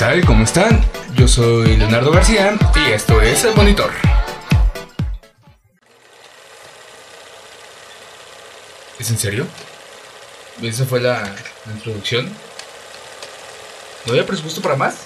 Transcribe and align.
tal? 0.00 0.24
¿Cómo 0.24 0.44
están? 0.44 0.80
Yo 1.14 1.28
soy 1.28 1.76
Leonardo 1.76 2.10
García 2.10 2.56
y 2.74 2.92
esto 2.92 3.20
es 3.20 3.44
El 3.44 3.54
Monitor. 3.54 3.90
¿Es 8.98 9.10
en 9.10 9.18
serio? 9.18 9.46
¿Esa 10.62 10.86
fue 10.86 11.02
la, 11.02 11.20
la 11.20 11.72
introducción? 11.74 12.30
¿No 14.06 14.12
había 14.12 14.24
presupuesto 14.24 14.62
para 14.62 14.74
más? 14.74 15.00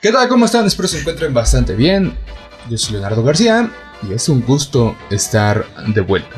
¿Qué 0.00 0.10
tal? 0.10 0.28
¿Cómo 0.28 0.46
están? 0.46 0.66
Espero 0.66 0.88
se 0.88 0.98
encuentren 0.98 1.32
bastante 1.32 1.76
bien. 1.76 2.18
Yo 2.68 2.76
soy 2.76 2.94
Leonardo 2.94 3.22
García 3.22 3.70
y 4.02 4.12
es 4.12 4.28
un 4.28 4.40
gusto 4.40 4.96
estar 5.08 5.64
de 5.86 6.00
vuelta. 6.00 6.34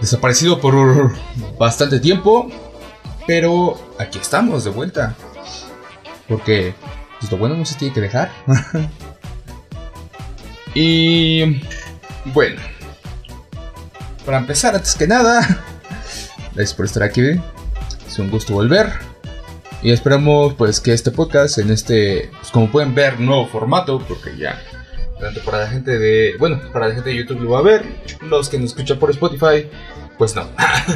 Desaparecido 0.00 0.60
por 0.60 1.16
bastante 1.58 1.98
tiempo, 1.98 2.48
pero 3.26 3.92
aquí 3.98 4.20
estamos 4.20 4.62
de 4.62 4.70
vuelta. 4.70 5.16
Porque 6.32 6.72
pues, 7.20 7.30
lo 7.30 7.36
bueno 7.36 7.56
no 7.56 7.66
se 7.66 7.74
tiene 7.74 7.92
que 7.92 8.00
dejar. 8.00 8.30
y 10.74 11.60
bueno, 12.24 12.58
para 14.24 14.38
empezar, 14.38 14.74
antes 14.74 14.94
que 14.94 15.06
nada, 15.06 15.46
gracias 16.54 16.72
por 16.72 16.86
estar 16.86 17.02
aquí. 17.02 17.20
Es 18.06 18.18
un 18.18 18.30
gusto 18.30 18.54
volver. 18.54 18.94
Y 19.82 19.92
esperamos 19.92 20.54
pues 20.54 20.80
que 20.80 20.94
este 20.94 21.10
podcast 21.10 21.58
en 21.58 21.70
este, 21.70 22.30
pues, 22.38 22.50
como 22.50 22.70
pueden 22.70 22.94
ver, 22.94 23.20
nuevo 23.20 23.46
formato, 23.46 23.98
porque 23.98 24.34
ya 24.38 24.58
tanto 25.20 25.42
para 25.42 25.58
la 25.58 25.66
gente 25.66 25.98
de, 25.98 26.36
bueno, 26.38 26.62
para 26.72 26.88
la 26.88 26.94
gente 26.94 27.10
de 27.10 27.16
YouTube 27.16 27.42
lo 27.42 27.50
va 27.50 27.58
a 27.58 27.62
ver, 27.62 27.84
los 28.22 28.48
que 28.48 28.58
nos 28.58 28.70
escuchan 28.70 28.98
por 28.98 29.10
Spotify, 29.10 29.68
pues 30.16 30.34
no, 30.34 30.48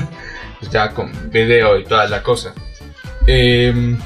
pues 0.61 0.73
ya 0.73 0.93
con 0.93 1.13
video 1.31 1.79
y 1.79 1.85
toda 1.85 2.09
la 2.09 2.23
cosa. 2.23 2.55
Eh, 3.27 3.97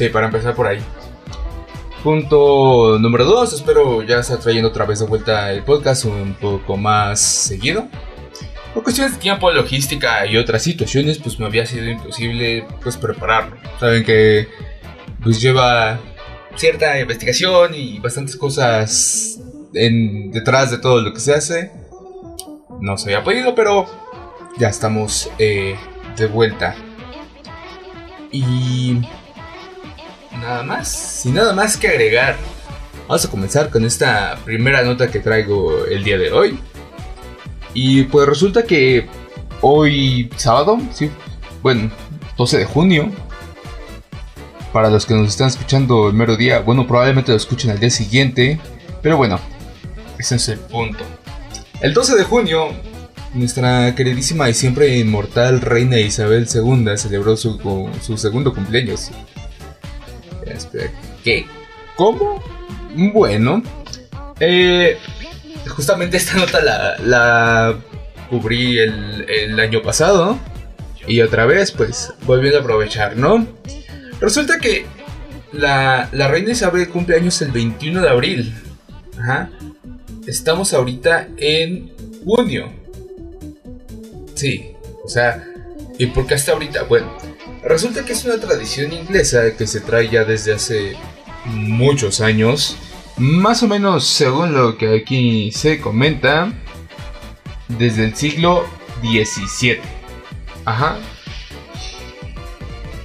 sí, 0.00 0.08
para 0.08 0.26
empezar 0.26 0.54
por 0.54 0.66
ahí. 0.66 0.78
Punto 2.02 2.98
número 2.98 3.26
2, 3.26 3.52
espero 3.52 4.02
ya 4.02 4.20
estar 4.20 4.38
trayendo 4.38 4.70
otra 4.70 4.86
vez 4.86 5.00
de 5.00 5.04
vuelta 5.04 5.52
el 5.52 5.62
podcast 5.62 6.06
un 6.06 6.32
poco 6.40 6.78
más 6.78 7.20
seguido. 7.20 7.86
Por 8.72 8.82
cuestiones 8.82 9.12
de 9.12 9.18
tiempo, 9.18 9.50
logística 9.50 10.24
y 10.24 10.38
otras 10.38 10.62
situaciones, 10.62 11.18
pues 11.18 11.38
me 11.38 11.44
había 11.44 11.66
sido 11.66 11.86
imposible 11.86 12.66
pues 12.82 12.96
prepararlo. 12.96 13.56
Saben 13.78 14.02
que 14.02 14.48
pues 15.22 15.38
lleva 15.38 16.00
cierta 16.56 16.98
investigación 16.98 17.74
y 17.74 17.98
bastantes 17.98 18.36
cosas 18.36 19.38
en, 19.74 20.30
detrás 20.30 20.70
de 20.70 20.78
todo 20.78 21.02
lo 21.02 21.12
que 21.12 21.20
se 21.20 21.34
hace. 21.34 21.72
No 22.80 22.96
se 22.96 23.10
había 23.10 23.22
podido, 23.22 23.54
pero 23.54 23.84
ya 24.56 24.68
estamos 24.68 25.30
eh, 25.38 25.76
de 26.16 26.26
vuelta. 26.26 26.74
Y 28.32 29.02
nada 30.38 30.62
más, 30.62 30.88
sin 30.88 31.34
nada 31.34 31.52
más 31.52 31.76
que 31.76 31.88
agregar. 31.88 32.36
Vamos 33.08 33.24
a 33.24 33.30
comenzar 33.30 33.70
con 33.70 33.84
esta 33.84 34.38
primera 34.44 34.82
nota 34.82 35.10
que 35.10 35.18
traigo 35.18 35.84
el 35.86 36.04
día 36.04 36.18
de 36.18 36.32
hoy. 36.32 36.58
Y 37.74 38.04
pues 38.04 38.28
resulta 38.28 38.64
que 38.64 39.08
hoy 39.60 40.30
sábado, 40.36 40.78
sí, 40.92 41.10
bueno, 41.62 41.90
12 42.36 42.58
de 42.58 42.64
junio, 42.64 43.10
para 44.72 44.90
los 44.90 45.06
que 45.06 45.14
nos 45.14 45.28
están 45.28 45.48
escuchando 45.48 46.08
el 46.08 46.14
mero 46.14 46.36
día, 46.36 46.60
bueno, 46.60 46.86
probablemente 46.86 47.32
lo 47.32 47.36
escuchen 47.36 47.70
al 47.70 47.80
día 47.80 47.90
siguiente, 47.90 48.60
pero 49.02 49.16
bueno, 49.16 49.40
ese 50.18 50.36
es 50.36 50.48
el 50.48 50.58
punto. 50.58 51.04
El 51.80 51.94
12 51.94 52.16
de 52.16 52.24
junio, 52.24 52.68
nuestra 53.34 53.94
queridísima 53.94 54.48
y 54.48 54.54
siempre 54.54 54.98
inmortal 54.98 55.60
reina 55.60 55.98
Isabel 55.98 56.48
II 56.52 56.96
celebró 56.96 57.36
su, 57.36 57.90
su 58.02 58.16
segundo 58.16 58.54
cumpleaños. 58.54 59.10
Espera, 60.60 60.90
¿qué? 61.24 61.46
¿Cómo? 61.96 62.42
Bueno, 62.94 63.62
eh, 64.38 64.98
justamente 65.68 66.16
esta 66.16 66.34
nota 66.36 66.60
la, 67.04 67.78
cubrí 68.28 68.78
el, 68.78 69.26
el, 69.28 69.60
año 69.60 69.82
pasado. 69.82 70.38
Y 71.06 71.22
otra 71.22 71.46
vez, 71.46 71.72
pues, 71.72 72.12
volviendo 72.22 72.58
a 72.58 72.60
aprovechar, 72.60 73.16
¿no? 73.16 73.46
Resulta 74.20 74.58
que 74.58 74.84
la, 75.52 76.08
la 76.12 76.28
reina 76.28 76.52
Isabel 76.52 76.88
cumple 76.88 77.16
años 77.16 77.40
el 77.42 77.50
21 77.50 78.02
de 78.02 78.08
abril. 78.08 78.54
Ajá. 79.18 79.50
Estamos 80.26 80.72
ahorita 80.74 81.28
en 81.38 81.90
junio. 82.24 82.70
Sí, 84.34 84.72
o 85.04 85.08
sea, 85.08 85.44
¿y 85.98 86.06
por 86.06 86.26
qué 86.26 86.34
hasta 86.34 86.52
ahorita? 86.52 86.84
Bueno, 86.84 87.16
resulta 87.64 88.04
que 88.04 88.12
es 88.12 88.24
una 88.24 88.38
tradición 88.38 88.92
inglesa 88.92 89.56
que 89.56 89.66
se 89.66 89.80
trae 89.80 90.08
ya 90.08 90.24
desde 90.24 90.54
hace 90.54 90.96
muchos 91.44 92.20
años. 92.20 92.76
Más 93.16 93.62
o 93.62 93.68
menos 93.68 94.06
según 94.06 94.54
lo 94.54 94.78
que 94.78 94.96
aquí 94.96 95.52
se 95.52 95.80
comenta, 95.80 96.52
desde 97.68 98.04
el 98.04 98.16
siglo 98.16 98.64
XVII. 99.02 99.78
Ajá. 100.64 100.98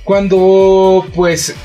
Cuando, 0.04 1.06
pues, 1.16 1.56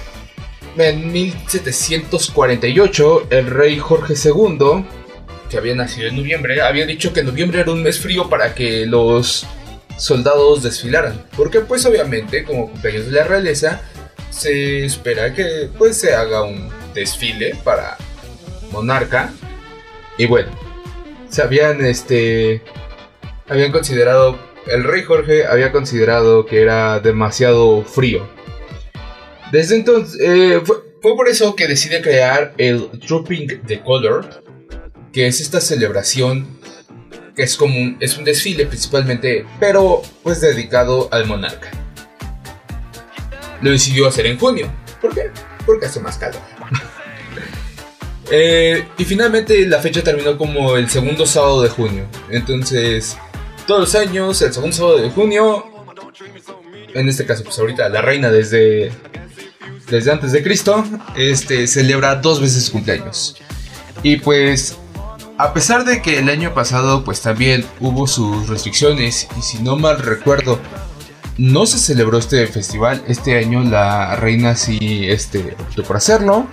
en 0.77 1.13
1748, 1.13 3.27
el 3.31 3.47
rey 3.47 3.79
Jorge 3.79 4.15
II, 4.15 4.85
que 5.51 5.59
había 5.59 5.75
nacido 5.75 6.09
en 6.09 6.17
noviembre, 6.17 6.63
había 6.63 6.87
dicho 6.87 7.13
que 7.13 7.23
noviembre 7.23 7.61
era 7.61 7.73
un 7.73 7.83
mes 7.83 7.99
frío 7.99 8.31
para 8.31 8.55
que 8.55 8.87
los 8.87 9.47
soldados 10.01 10.63
desfilaran. 10.63 11.25
Porque, 11.37 11.61
pues, 11.61 11.85
obviamente, 11.87 12.45
como 12.45 12.71
cumpleaños 12.71 13.07
de 13.07 13.13
la 13.13 13.25
realeza, 13.25 13.83
se 14.31 14.85
espera 14.85 15.35
que, 15.35 15.69
pues, 15.79 15.97
se 15.97 16.15
haga 16.15 16.43
un 16.43 16.71
desfile 16.95 17.55
para 17.63 17.97
monarca. 18.73 19.33
Y 20.19 20.27
bueno, 20.27 20.51
se 21.29 21.43
habían 21.43 21.85
este 21.85 22.63
habían 23.49 23.73
considerado 23.73 24.39
el 24.67 24.85
rey 24.85 25.03
Jorge 25.03 25.47
había 25.47 25.73
considerado 25.73 26.47
que 26.47 26.61
era 26.61 27.01
demasiado 27.01 27.83
frío. 27.83 28.29
Desde 29.51 29.77
entonces 29.77 30.21
eh, 30.21 30.61
fue, 30.65 30.77
fue, 31.01 31.17
por 31.17 31.29
eso 31.29 31.57
que 31.57 31.67
decide 31.67 32.03
crear 32.03 32.55
el 32.59 32.89
Trooping 33.01 33.63
the 33.67 33.81
Color, 33.81 34.45
que 35.13 35.27
es 35.27 35.41
esta 35.41 35.61
celebración 35.61 36.47
que 37.41 37.45
es 37.45 37.57
como 37.57 37.75
un, 37.75 37.97
es 38.01 38.19
un 38.19 38.25
desfile 38.25 38.67
principalmente, 38.67 39.47
pero 39.59 40.03
pues 40.23 40.43
dedicado 40.43 41.09
al 41.11 41.25
monarca. 41.25 41.71
Lo 43.63 43.71
decidió 43.71 44.07
hacer 44.07 44.27
en 44.27 44.39
junio. 44.39 44.71
¿Por 45.01 45.15
qué? 45.15 45.31
Porque 45.65 45.87
hace 45.87 46.01
más 46.01 46.19
calor. 46.19 46.41
Eh, 48.33 48.87
y 48.97 49.05
finalmente 49.05 49.67
la 49.67 49.81
fecha 49.81 50.05
terminó 50.05 50.39
como 50.39 50.77
el 50.77 50.89
segundo 50.89 51.27
sábado 51.27 51.63
de 51.63 51.69
junio. 51.69 52.07
Entonces, 52.29 53.17
todos 53.67 53.81
los 53.81 53.95
años, 53.97 54.41
el 54.41 54.53
segundo 54.53 54.77
sábado 54.77 54.99
de 54.99 55.11
junio, 55.11 55.65
en 56.95 57.09
este 57.09 57.27
caso, 57.27 57.43
pues 57.43 57.59
ahorita 57.59 57.89
la 57.89 58.03
reina 58.03 58.31
desde, 58.31 58.93
desde 59.89 60.13
antes 60.13 60.31
de 60.31 60.45
Cristo, 60.45 60.85
este, 61.17 61.67
celebra 61.67 62.15
dos 62.15 62.41
veces 62.41 62.67
su 62.67 62.71
cumpleaños. 62.71 63.35
Y 64.05 64.19
pues, 64.19 64.79
a 65.41 65.55
pesar 65.55 65.87
de 65.87 66.03
que 66.03 66.19
el 66.19 66.29
año 66.29 66.53
pasado, 66.53 67.03
pues 67.03 67.23
también 67.23 67.65
hubo 67.81 68.07
sus 68.07 68.47
restricciones, 68.47 69.27
y 69.39 69.41
si 69.41 69.63
no 69.63 69.77
mal 69.77 69.99
recuerdo, 69.99 70.61
no 71.39 71.65
se 71.65 71.79
celebró 71.79 72.19
este 72.19 72.47
festival, 72.47 73.03
este 73.09 73.39
año 73.39 73.63
la 73.63 74.17
reina 74.17 74.55
sí 74.55 75.09
este, 75.09 75.57
optó 75.59 75.83
por 75.83 75.97
hacerlo. 75.97 76.47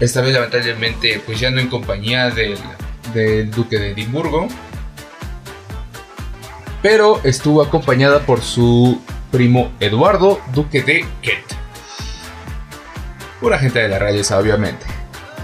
Esta 0.00 0.22
vez 0.22 0.32
lamentablemente 0.32 1.20
pues 1.26 1.38
ya 1.38 1.50
no 1.50 1.60
en 1.60 1.68
compañía 1.68 2.30
del, 2.30 2.56
duque 3.50 3.78
de 3.78 3.90
Edimburgo. 3.90 4.48
Pero 6.80 7.20
estuvo 7.24 7.60
acompañada 7.60 8.20
por 8.20 8.40
su 8.40 9.02
primo 9.30 9.70
Eduardo, 9.80 10.40
duque 10.54 10.80
de 10.80 11.04
Kent. 11.20 11.44
Pura 13.38 13.58
gente 13.58 13.80
de 13.80 13.88
la 13.88 13.98
realeza, 13.98 14.38
obviamente. 14.38 14.95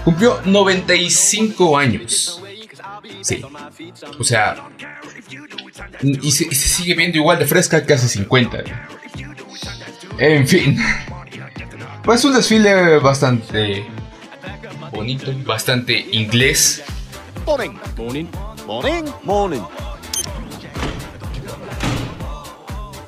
Cumplió 0.03 0.41
95 0.45 1.77
años. 1.77 2.41
Sí. 3.21 3.43
O 4.19 4.23
sea... 4.23 4.69
Y 6.01 6.31
se, 6.31 6.45
y 6.45 6.55
se 6.55 6.69
sigue 6.69 6.95
viendo 6.95 7.17
igual 7.17 7.39
de 7.39 7.45
fresca 7.45 7.85
que 7.85 7.93
hace 7.93 8.07
50. 8.07 8.63
En 10.17 10.47
fin. 10.47 10.77
Pues 12.03 12.23
un 12.25 12.33
desfile 12.33 12.99
bastante 12.99 13.85
bonito, 14.91 15.31
bastante 15.45 16.05
inglés. 16.11 16.83
Morning, 17.45 17.71
morning, 17.97 18.25
morning, 18.65 19.03
morning. 19.23 19.61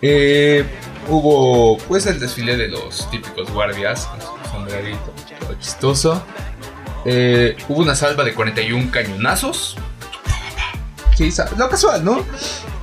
Eh, 0.02 0.66
hubo 1.08 1.78
pues 1.88 2.06
el 2.06 2.20
desfile 2.20 2.58
de 2.58 2.68
los 2.68 3.10
típicos 3.10 3.52
guardias 3.52 4.06
con 4.06 4.22
su 4.22 4.52
sombrerito, 4.52 5.14
todo 5.40 5.54
chistoso. 5.60 6.24
Eh, 7.06 7.56
hubo 7.69 7.81
una 7.81 7.96
salva 7.96 8.24
de 8.24 8.34
41 8.34 8.90
cañonazos. 8.92 9.78
Sí, 11.16 11.31
lo 11.57 11.69
casual, 11.69 12.04
¿no? 12.04 12.25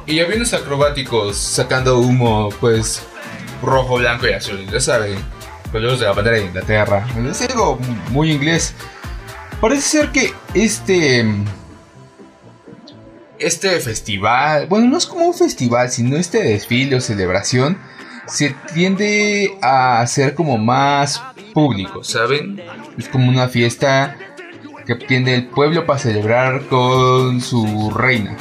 Y 0.07 0.21
aviones 0.21 0.55
acrobáticos 0.55 1.37
sacando 1.37 1.99
humo, 1.99 2.49
pues 2.61 3.03
rojo, 3.63 3.97
blanco 3.97 4.27
y 4.27 4.33
azul, 4.33 4.67
ya 4.71 4.81
saben, 4.81 5.17
colores 5.71 6.01
de 6.01 6.07
la 6.07 6.13
bandera 6.13 6.37
de 6.37 6.47
Inglaterra. 6.47 7.07
Es 7.29 7.43
algo 7.43 7.79
muy 8.11 8.33
inglés. 8.33 8.75
Parece 9.61 9.83
ser 9.83 10.13
que 10.13 10.33
este 10.55 11.25
este 13.39 13.81
festival, 13.81 14.67
bueno, 14.69 14.89
no 14.89 14.99
es 14.99 15.07
como 15.07 15.27
un 15.27 15.35
festival, 15.35 15.91
sino 15.91 16.17
este 16.17 16.43
desfile 16.43 16.97
o 16.97 17.01
celebración 17.01 17.79
se 18.27 18.55
tiende 18.73 19.59
a 19.61 20.01
hacer 20.01 20.35
como 20.35 20.59
más 20.59 21.23
público, 21.53 22.03
¿saben? 22.03 22.63
Es 22.99 23.09
como 23.09 23.29
una 23.29 23.49
fiesta 23.49 24.17
que 24.87 24.95
tiende 24.95 25.35
el 25.35 25.47
pueblo 25.47 25.87
para 25.87 25.99
celebrar 25.99 26.67
con 26.67 27.41
su 27.41 27.91
reina. 27.91 28.37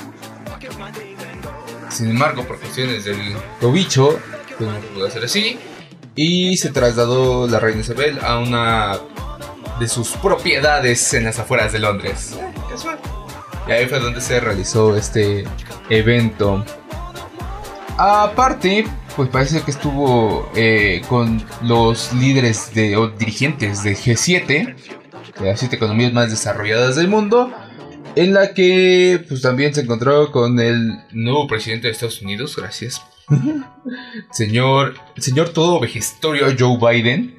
Sin 1.89 2.09
embargo, 2.09 2.43
por 2.43 2.59
cuestiones 2.59 3.05
del 3.05 3.35
cobicho, 3.59 4.19
pues 4.57 4.69
no 4.69 4.79
pudo 4.93 5.07
hacer 5.07 5.25
así. 5.25 5.59
Y 6.15 6.57
se 6.57 6.69
trasladó 6.69 7.47
la 7.47 7.59
reina 7.59 7.81
Isabel 7.81 8.19
a 8.23 8.39
una 8.39 8.97
de 9.79 9.87
sus 9.87 10.09
propiedades 10.11 11.13
en 11.13 11.25
las 11.25 11.39
afueras 11.39 11.71
de 11.73 11.79
Londres. 11.79 12.37
Y 13.67 13.71
ahí 13.71 13.87
fue 13.87 13.99
donde 13.99 14.21
se 14.21 14.39
realizó 14.39 14.95
este 14.95 15.45
evento. 15.89 16.63
Aparte, 17.97 18.85
pues 19.15 19.29
parece 19.29 19.61
que 19.61 19.71
estuvo 19.71 20.49
eh, 20.55 21.01
con 21.09 21.43
los 21.63 22.13
líderes 22.13 22.73
de, 22.73 22.95
o 22.95 23.09
dirigentes 23.09 23.83
de 23.83 23.95
G7, 23.95 24.75
de 25.39 25.45
las 25.45 25.59
siete 25.59 25.75
economías 25.75 26.13
más 26.13 26.29
desarrolladas 26.29 26.95
del 26.95 27.07
mundo, 27.07 27.51
en 28.15 28.33
la 28.33 28.53
que 28.53 29.23
pues 29.27 29.41
también 29.41 29.73
se 29.73 29.81
encontró 29.81 30.31
con 30.31 30.59
el 30.59 30.99
nuevo 31.11 31.47
presidente 31.47 31.87
de 31.87 31.93
Estados 31.93 32.21
Unidos, 32.21 32.55
gracias, 32.55 33.01
señor, 34.31 34.95
señor 35.17 35.49
todo 35.49 35.79
vejestorio 35.79 36.47
Joe 36.57 36.77
Biden, 36.77 37.35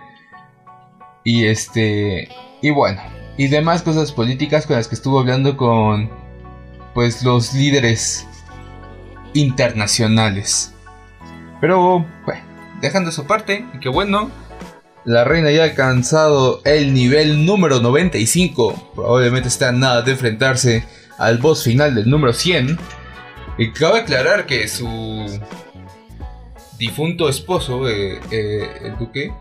y 1.24 1.44
este, 1.46 2.28
y 2.60 2.70
bueno, 2.70 3.00
y 3.36 3.48
demás 3.48 3.82
cosas 3.82 4.12
políticas 4.12 4.66
con 4.66 4.76
las 4.76 4.88
que 4.88 4.94
estuvo 4.94 5.20
hablando 5.20 5.56
con 5.56 6.10
pues 6.94 7.22
los 7.22 7.54
líderes 7.54 8.26
internacionales. 9.34 10.71
Pero 11.62 12.04
bueno, 12.26 12.42
dejando 12.80 13.10
eso 13.10 13.22
aparte, 13.22 13.64
y 13.72 13.78
que 13.78 13.88
bueno, 13.88 14.32
la 15.04 15.22
reina 15.22 15.52
ya 15.52 15.62
ha 15.62 15.66
alcanzado 15.66 16.60
el 16.64 16.92
nivel 16.92 17.46
número 17.46 17.78
95. 17.78 18.92
Probablemente 18.96 19.46
está 19.46 19.70
nada 19.70 20.02
de 20.02 20.10
enfrentarse 20.10 20.84
al 21.18 21.38
boss 21.38 21.62
final 21.62 21.94
del 21.94 22.10
número 22.10 22.32
100. 22.32 22.76
Y 23.58 23.70
cabe 23.70 24.00
aclarar 24.00 24.44
que 24.46 24.66
su 24.66 25.40
difunto 26.78 27.28
esposo, 27.28 27.88
eh, 27.88 28.18
eh, 28.32 28.68
el 28.82 28.98
duque, 28.98 29.32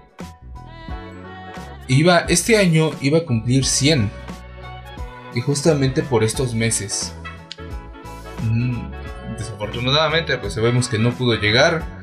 iba, 1.87 2.19
este 2.29 2.55
año 2.55 2.91
iba 3.01 3.17
a 3.17 3.25
cumplir 3.25 3.65
100. 3.65 4.11
Y 5.33 5.41
justamente 5.41 6.03
por 6.03 6.23
estos 6.23 6.53
meses. 6.53 7.15
Mm, 8.43 8.91
desafortunadamente, 9.39 10.37
pues 10.37 10.53
sabemos 10.53 10.87
que 10.87 10.99
no 10.99 11.13
pudo 11.13 11.33
llegar. 11.33 12.00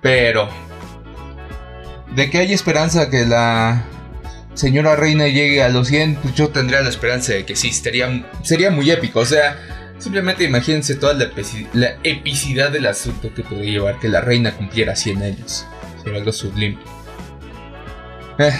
Pero... 0.00 0.48
De 2.14 2.28
que 2.28 2.38
hay 2.38 2.52
esperanza 2.52 3.08
que 3.08 3.24
la 3.24 3.84
señora 4.54 4.96
reina 4.96 5.28
llegue 5.28 5.62
a 5.62 5.68
los 5.68 5.88
100, 5.88 6.16
pues 6.16 6.34
yo 6.34 6.48
tendría 6.48 6.80
la 6.80 6.88
esperanza 6.88 7.32
de 7.32 7.46
que 7.46 7.54
sí, 7.54 7.72
sería, 7.72 8.28
sería 8.42 8.70
muy 8.70 8.90
épico. 8.90 9.20
O 9.20 9.24
sea, 9.24 9.56
simplemente 9.98 10.44
imagínense 10.44 10.96
toda 10.96 11.14
la, 11.14 11.96
epicidad 12.02 12.70
del 12.70 12.86
asunto 12.86 13.32
que 13.34 13.42
podría 13.42 13.72
llevar 13.72 13.98
que 14.00 14.08
la 14.08 14.20
reina 14.20 14.52
cumpliera 14.56 14.96
100 14.96 15.22
años. 15.22 15.66
Sería 16.02 16.18
algo 16.18 16.32
sublime. 16.32 16.78
Eh, 18.38 18.52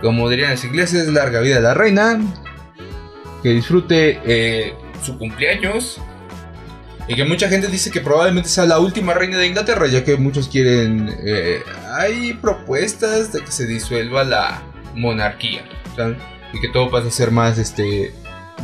como 0.00 0.28
dirían 0.30 0.52
los 0.52 0.64
ingleses, 0.64 1.08
larga 1.08 1.40
vida 1.40 1.58
a 1.58 1.60
la 1.60 1.74
reina. 1.74 2.20
Que 3.42 3.50
disfrute 3.50 4.20
eh, 4.24 4.74
su 5.04 5.18
cumpleaños. 5.18 6.00
Y 7.06 7.14
que 7.16 7.24
mucha 7.24 7.48
gente 7.48 7.68
dice 7.68 7.90
que 7.90 8.00
probablemente 8.00 8.48
sea 8.48 8.64
la 8.64 8.78
última 8.78 9.12
reina 9.12 9.36
de 9.36 9.46
Inglaterra, 9.46 9.86
ya 9.86 10.04
que 10.04 10.16
muchos 10.16 10.48
quieren... 10.48 11.14
Eh, 11.24 11.62
hay 11.92 12.32
propuestas 12.34 13.32
de 13.32 13.42
que 13.42 13.50
se 13.50 13.66
disuelva 13.66 14.24
la 14.24 14.62
monarquía. 14.94 15.64
Y 16.52 16.60
que 16.60 16.68
todo 16.68 16.90
pase 16.90 17.08
a 17.08 17.10
ser 17.10 17.30
más 17.30 17.58
este, 17.58 18.14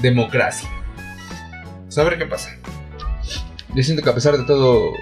democracia. 0.00 0.70
Pues 1.84 1.98
a 1.98 2.04
ver 2.04 2.18
qué 2.18 2.26
pasa. 2.26 2.56
Yo 3.74 3.82
siento 3.82 4.02
que 4.02 4.10
a 4.10 4.14
pesar 4.14 4.38
de 4.38 4.44
todo, 4.44 4.92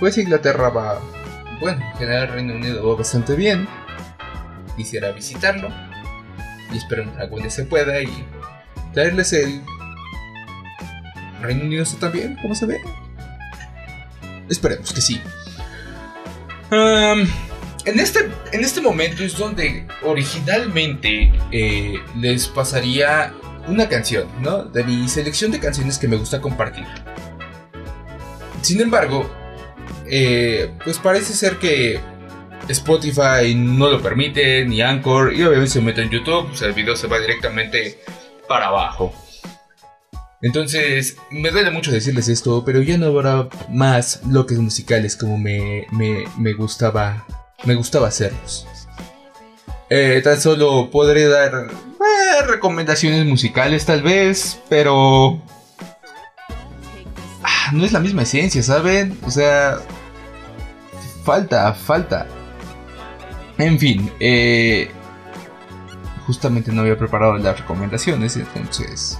pues 0.00 0.18
Inglaterra 0.18 0.70
va... 0.70 1.00
Bueno, 1.60 1.84
en 1.92 1.98
general 1.98 2.24
el 2.24 2.32
Reino 2.32 2.54
Unido 2.54 2.88
va 2.88 2.96
bastante 2.96 3.36
bien. 3.36 3.68
Quisiera 4.76 5.12
visitarlo. 5.12 5.68
Y 6.72 6.78
espero 6.78 7.04
que 7.04 7.22
algún 7.22 7.40
día 7.40 7.50
se 7.50 7.64
pueda 7.64 8.00
y 8.02 8.26
traerles 8.94 9.32
el 9.32 9.62
Reino 11.40 11.64
Unido 11.64 11.82
está 11.82 11.98
también, 11.98 12.36
¿cómo 12.40 12.54
se 12.54 12.66
ve? 12.66 12.80
Esperemos 14.48 14.92
que 14.92 15.00
sí. 15.00 15.20
en, 16.70 18.00
este, 18.00 18.30
en 18.52 18.64
este 18.64 18.80
momento 18.80 19.22
es 19.22 19.36
donde 19.36 19.86
originalmente 20.02 21.32
eh, 21.52 21.94
les 22.16 22.48
pasaría 22.48 23.32
una 23.68 23.88
canción, 23.88 24.26
¿no? 24.40 24.64
De 24.64 24.84
mi 24.84 25.08
selección 25.08 25.50
de 25.50 25.60
canciones 25.60 25.98
que 25.98 26.08
me 26.08 26.16
gusta 26.16 26.40
compartir. 26.40 26.84
Sin 28.62 28.80
embargo, 28.80 29.30
eh, 30.06 30.70
pues 30.84 30.98
parece 30.98 31.32
ser 31.32 31.56
que 31.58 32.00
Spotify 32.68 33.54
no 33.54 33.88
lo 33.88 34.02
permite, 34.02 34.64
ni 34.64 34.82
Anchor, 34.82 35.32
y 35.32 35.42
obviamente 35.42 35.70
se 35.70 35.80
mete 35.80 36.02
en 36.02 36.10
YouTube, 36.10 36.48
pues 36.48 36.62
el 36.62 36.72
video 36.72 36.96
se 36.96 37.06
va 37.06 37.18
directamente 37.18 38.00
para 38.48 38.66
abajo. 38.66 39.14
Entonces, 40.42 41.16
me 41.30 41.50
duele 41.50 41.70
mucho 41.70 41.90
decirles 41.90 42.28
esto, 42.28 42.64
pero 42.64 42.80
ya 42.80 42.96
no 42.96 43.06
habrá 43.06 43.48
más 43.68 44.20
bloques 44.24 44.58
musicales 44.58 45.14
como 45.14 45.36
me, 45.36 45.86
me, 45.92 46.52
gustaba 46.54 47.26
me 47.64 47.74
gustaba 47.74 48.08
hacerlos. 48.08 48.66
Eh, 49.90 50.20
tan 50.24 50.40
solo 50.40 50.90
podré 50.90 51.26
dar 51.28 51.52
eh, 51.52 52.46
recomendaciones 52.46 53.26
musicales 53.26 53.84
tal 53.84 54.02
vez, 54.02 54.58
pero... 54.70 55.42
Ah, 57.42 57.72
no 57.72 57.84
es 57.84 57.92
la 57.92 58.00
misma 58.00 58.22
esencia, 58.22 58.62
¿saben? 58.62 59.18
O 59.26 59.30
sea... 59.30 59.78
Falta, 61.22 61.74
falta. 61.74 62.26
En 63.58 63.78
fin, 63.78 64.10
eh, 64.20 64.90
justamente 66.26 66.72
no 66.72 66.80
había 66.80 66.96
preparado 66.96 67.36
las 67.36 67.60
recomendaciones, 67.60 68.36
entonces 68.36 69.18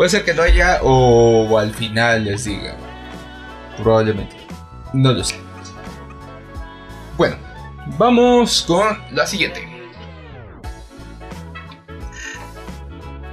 Puede 0.00 0.08
ser 0.08 0.24
que 0.24 0.32
no 0.32 0.40
haya 0.40 0.78
o 0.80 1.58
al 1.58 1.74
final 1.74 2.24
les 2.24 2.44
diga. 2.44 2.74
Probablemente. 3.76 4.34
No 4.94 5.12
lo 5.12 5.22
sé. 5.22 5.36
Bueno, 7.18 7.36
vamos 7.98 8.64
con 8.66 8.98
la 9.10 9.26
siguiente. 9.26 9.68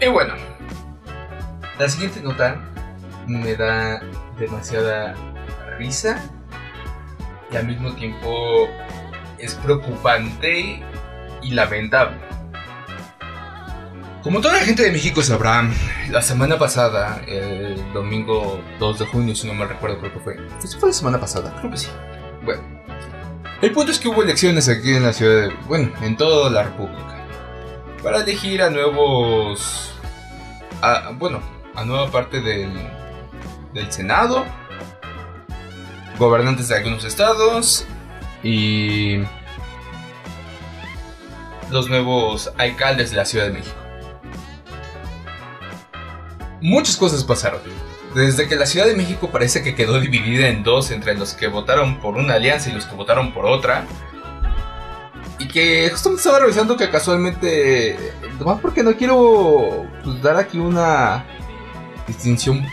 Y 0.02 0.08
bueno, 0.10 0.34
la 1.80 1.88
siguiente 1.88 2.20
nota 2.20 2.62
me 3.28 3.56
da 3.56 4.02
demasiada 4.38 5.16
risa 5.78 6.22
y 7.50 7.56
al 7.56 7.66
mismo 7.66 7.94
tiempo 7.94 8.68
es 9.38 9.56
preocupante 9.56 10.84
y 11.42 11.52
lamentable. 11.52 12.27
Como 14.24 14.42
toda 14.42 14.56
la 14.56 14.62
gente 14.62 14.84
de 14.84 14.92
México 14.92 15.22
sabrá, 15.22 15.70
la 16.10 16.22
semana 16.22 16.58
pasada, 16.58 17.22
el 17.28 17.94
domingo 17.94 18.60
2 18.80 19.00
de 19.00 19.06
junio, 19.06 19.36
si 19.36 19.48
no 19.48 19.54
me 19.54 19.66
recuerdo, 19.66 20.00
creo 20.00 20.14
que 20.14 20.20
fue. 20.20 20.38
fue 20.80 20.90
la 20.90 20.94
semana 20.94 21.20
pasada? 21.20 21.56
Creo 21.60 21.72
que 21.72 21.78
sí. 21.78 21.88
Bueno, 22.44 22.62
el 23.62 23.72
punto 23.72 23.92
es 23.92 24.00
que 24.00 24.08
hubo 24.08 24.24
elecciones 24.24 24.70
aquí 24.70 24.96
en 24.96 25.04
la 25.04 25.14
ciudad, 25.14 25.48
de, 25.48 25.54
bueno, 25.68 25.92
en 26.02 26.18
toda 26.18 26.50
la 26.50 26.64
República, 26.64 27.26
para 28.02 28.22
elegir 28.22 28.62
a 28.64 28.70
nuevos, 28.72 29.94
a, 30.82 31.12
bueno, 31.12 31.40
a 31.76 31.86
nueva 31.86 32.10
parte 32.10 32.42
del, 32.42 32.72
del 33.74 33.92
Senado, 33.92 34.46
gobernantes 36.18 36.68
de 36.70 36.78
algunos 36.78 37.06
estados 37.06 37.86
y 38.44 39.20
los 41.70 41.88
nuevos 41.88 42.52
alcaldes 42.58 43.12
de 43.12 43.18
la 43.18 43.26
Ciudad 43.26 43.46
de 43.46 43.52
México 43.54 43.87
muchas 46.62 46.98
cosas 46.98 47.24
pasaron. 47.24 47.62
Desde 48.16 48.48
que 48.48 48.56
la 48.56 48.66
Ciudad 48.66 48.88
de 48.88 48.96
México 48.96 49.30
parece 49.32 49.62
que 49.62 49.76
quedó 49.76 50.00
dividida 50.00 50.48
en 50.48 50.64
dos 50.64 50.92
entre 50.92 51.16
los 51.16 51.34
que 51.34 51.48
votaron 51.48 52.00
por 52.00 52.16
una 52.16 52.36
alianza 52.36 52.70
y 52.70 52.74
los 52.74 52.86
que 52.86 52.96
votaron 52.96 53.34
por 53.34 53.46
otra. 53.46 53.86
Y 55.40 55.48
que 55.48 55.88
justamente 55.92 56.22
estaba 56.22 56.40
revisando 56.40 56.78
que 56.78 56.90
casualmente, 56.90 57.96
nomás 58.40 58.60
porque 58.60 58.82
no 58.82 58.96
quiero 58.96 59.86
pues, 60.04 60.22
dar 60.22 60.38
aquí 60.38 60.58
una 60.58 61.26
distinción 62.08 62.66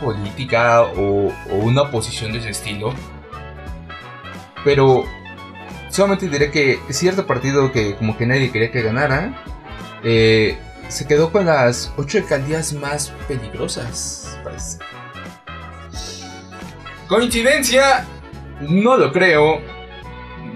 política 0.00 0.82
o, 0.82 1.32
una 1.50 1.90
posición 1.90 2.32
de 2.32 2.38
ese 2.38 2.50
estilo. 2.50 2.92
Pero 4.64 5.04
solamente 5.90 6.28
diré 6.28 6.50
que 6.50 6.80
cierto 6.90 7.26
partido 7.26 7.70
que 7.70 7.94
como 7.94 8.16
que 8.16 8.26
nadie 8.26 8.50
quería 8.50 8.72
que 8.72 8.82
ganara, 8.82 9.44
eh, 10.02 10.58
se 10.88 11.06
quedó 11.06 11.30
con 11.30 11.46
las 11.46 11.92
8 11.96 12.18
alcaldías 12.18 12.72
más 12.72 13.12
peligrosas, 13.26 14.38
parece. 14.42 14.78
¿Coincidencia? 17.06 18.06
No 18.60 18.96
lo 18.96 19.12
creo. 19.12 19.60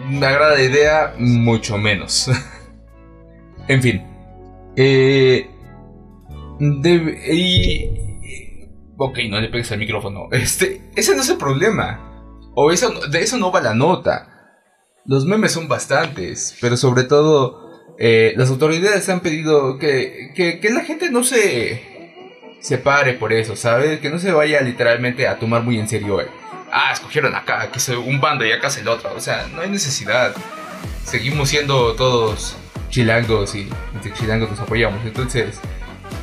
Me 0.09 0.27
agrada 0.27 0.55
la 0.55 0.63
idea, 0.63 1.15
mucho 1.19 1.79
menos. 1.79 2.31
en 3.69 3.83
fin. 3.83 4.07
Eh, 4.77 5.51
y, 6.61 7.89
ok, 8.97 9.19
no 9.29 9.41
le 9.41 9.49
pegues 9.49 9.73
al 9.73 9.79
micrófono. 9.79 10.29
Este, 10.31 10.91
ese 10.97 11.15
no 11.15 11.23
es 11.23 11.29
el 11.29 11.37
problema. 11.37 12.09
O 12.55 12.71
eso, 12.71 12.91
de 13.09 13.23
eso 13.23 13.39
no 13.39 13.51
va 13.51 13.61
la 13.61 13.75
nota. 13.75 14.29
Los 15.05 15.25
memes 15.25 15.53
son 15.53 15.69
bastantes, 15.69 16.57
pero 16.61 16.77
sobre 16.77 17.05
todo 17.05 17.62
eh, 18.05 18.35
las 18.37 18.51
autoridades 18.51 19.09
han 19.09 19.21
pedido 19.21 19.79
que, 19.79 20.33
que, 20.35 20.71
la 20.71 20.81
gente 20.81 21.09
no 21.09 21.23
se, 21.23 22.11
se 22.59 22.77
pare 22.77 23.13
por 23.13 23.33
eso, 23.33 23.55
¿sabes? 23.55 24.01
Que 24.01 24.11
no 24.11 24.19
se 24.19 24.33
vaya 24.33 24.61
literalmente 24.61 25.29
a 25.29 25.39
tomar 25.39 25.63
muy 25.63 25.79
en 25.79 25.89
serio. 25.89 26.21
ah, 26.73 26.91
escogieron 26.93 27.33
acá, 27.37 27.71
que 27.71 27.79
es 27.79 27.89
un 27.91 28.21
bando 28.21 28.45
y 28.45 28.51
acá 28.51 28.67
es 28.67 28.79
el 28.79 28.89
otro. 28.89 29.15
O 29.15 29.21
sea, 29.21 29.47
no 29.55 29.61
hay 29.61 29.71
necesidad. 29.71 30.35
Seguimos 31.05 31.49
siendo 31.49 31.95
todos 31.95 32.57
chilangos 32.91 33.55
y 33.55 33.69
entre 33.95 34.13
chilangos 34.15 34.51
nos 34.51 34.59
apoyamos. 34.59 35.07
Entonces, 35.07 35.61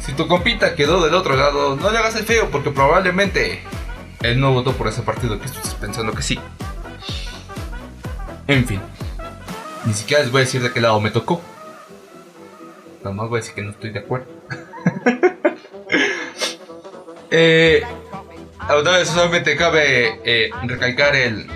si 0.06 0.12
tu 0.12 0.28
compita 0.28 0.76
quedó 0.76 1.02
del 1.02 1.14
otro 1.14 1.38
lado, 1.38 1.78
no 1.78 1.92
le 1.92 1.98
hagas 1.98 2.18
el 2.18 2.26
feo 2.26 2.50
porque 2.52 2.72
probablemente 2.72 3.62
él 4.22 4.42
no 4.42 4.52
votó 4.52 4.74
por 4.74 4.90
ese 4.90 5.02
partido 5.02 5.40
que 5.40 5.46
estás 5.46 5.76
pensando 5.76 6.12
que 6.12 6.24
sí. 6.24 6.38
En 8.48 8.68
fin. 8.68 8.82
Ni 9.86 9.94
siquiera 9.94 10.24
les 10.24 10.32
voy 10.34 10.42
a 10.42 10.44
decir 10.44 10.62
de 10.62 10.74
qué 10.74 10.82
lado 10.82 11.00
me 11.00 11.10
tocó. 11.10 11.42
Nomás 13.04 13.30
voy 13.30 13.38
a 13.38 13.42
decir 13.42 13.56
que 13.56 13.62
no 13.62 13.72
estoy 13.72 13.92
de 13.92 14.00
acuerdo. 14.00 14.28
eh, 17.32 17.84
vez 18.84 19.08
solamente 19.08 19.56
cabe 19.56 20.20
eh, 20.24 20.50
recalcar 20.64 21.16
el... 21.16 21.48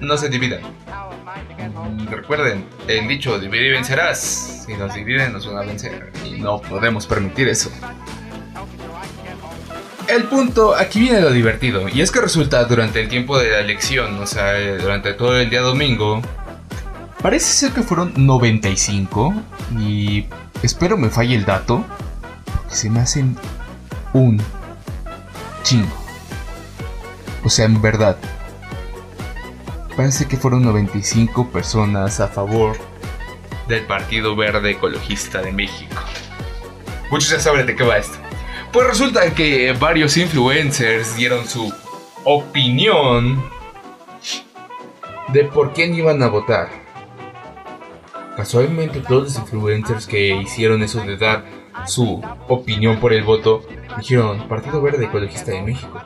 No 0.00 0.16
se 0.16 0.28
dividan. 0.28 0.60
Mm, 0.62 2.06
recuerden, 2.08 2.66
el 2.86 3.08
dicho 3.08 3.38
divide 3.38 3.68
y 3.68 3.70
vencerás. 3.70 4.64
Si 4.66 4.74
nos 4.74 4.94
dividen 4.94 5.32
nos 5.32 5.46
van 5.46 5.58
a 5.58 5.66
vencer. 5.66 6.12
Y 6.24 6.40
no 6.40 6.60
podemos 6.60 7.06
permitir 7.06 7.48
eso. 7.48 7.70
El 10.08 10.24
punto, 10.24 10.76
aquí 10.76 11.00
viene 11.00 11.20
lo 11.20 11.32
divertido, 11.32 11.88
y 11.88 12.00
es 12.00 12.12
que 12.12 12.20
resulta 12.20 12.64
durante 12.64 13.00
el 13.00 13.08
tiempo 13.08 13.40
de 13.40 13.50
la 13.50 13.58
elección, 13.58 14.20
o 14.20 14.26
sea, 14.26 14.56
durante 14.76 15.14
todo 15.14 15.36
el 15.36 15.50
día 15.50 15.62
domingo, 15.62 16.22
parece 17.26 17.52
ser 17.52 17.72
que 17.72 17.82
fueron 17.82 18.12
95, 18.14 19.34
y 19.80 20.26
espero 20.62 20.96
me 20.96 21.10
falle 21.10 21.34
el 21.34 21.44
dato, 21.44 21.84
se 22.68 22.88
me 22.88 23.00
hacen 23.00 23.36
un 24.12 24.40
chingo. 25.64 25.92
O 27.42 27.48
sea, 27.48 27.64
en 27.64 27.82
verdad, 27.82 28.16
parece 29.96 30.28
que 30.28 30.36
fueron 30.36 30.62
95 30.62 31.50
personas 31.50 32.20
a 32.20 32.28
favor 32.28 32.76
del 33.66 33.84
Partido 33.86 34.36
Verde 34.36 34.70
Ecologista 34.70 35.42
de 35.42 35.50
México. 35.50 36.00
Muchos 37.10 37.30
ya 37.30 37.40
saben 37.40 37.66
de 37.66 37.74
qué 37.74 37.82
va 37.82 37.98
esto. 37.98 38.18
Pues 38.72 38.86
resulta 38.86 39.34
que 39.34 39.72
varios 39.72 40.16
influencers 40.16 41.16
dieron 41.16 41.48
su 41.48 41.74
opinión 42.22 43.42
de 45.32 45.42
por 45.42 45.72
quién 45.72 45.92
iban 45.92 46.22
a 46.22 46.28
votar. 46.28 46.85
Casualmente 48.36 49.00
todos 49.00 49.24
los 49.24 49.36
influencers 49.38 50.06
que 50.06 50.36
hicieron 50.36 50.82
eso 50.82 51.00
de 51.00 51.16
dar 51.16 51.44
su 51.86 52.22
opinión 52.48 52.98
por 53.00 53.12
el 53.12 53.24
voto 53.24 53.62
dijeron 53.98 54.46
Partido 54.48 54.82
Verde 54.82 55.06
Ecologista 55.06 55.52
de 55.52 55.62
México. 55.62 56.00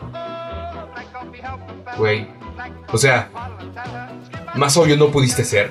Güey. 1.99 2.29
O 2.93 2.99
sea, 2.99 3.31
más 4.55 4.77
obvio 4.77 4.97
no 4.97 5.09
pudiste 5.09 5.45
ser. 5.45 5.71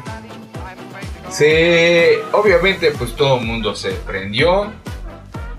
Se, 1.29 2.17
obviamente, 2.31 2.91
pues 2.91 3.15
todo 3.15 3.39
el 3.39 3.45
mundo 3.45 3.75
se 3.75 3.91
prendió 3.91 4.71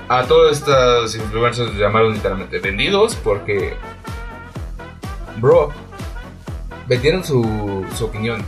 a 0.08 0.24
todos 0.24 0.58
estos 0.58 1.14
influencers 1.14 1.68
los 1.68 1.78
llamaron 1.78 2.14
literalmente 2.14 2.58
vendidos 2.58 3.14
porque, 3.14 3.74
bro, 5.36 5.70
vendieron 6.88 7.22
su, 7.22 7.86
su 7.96 8.06
opinión, 8.06 8.42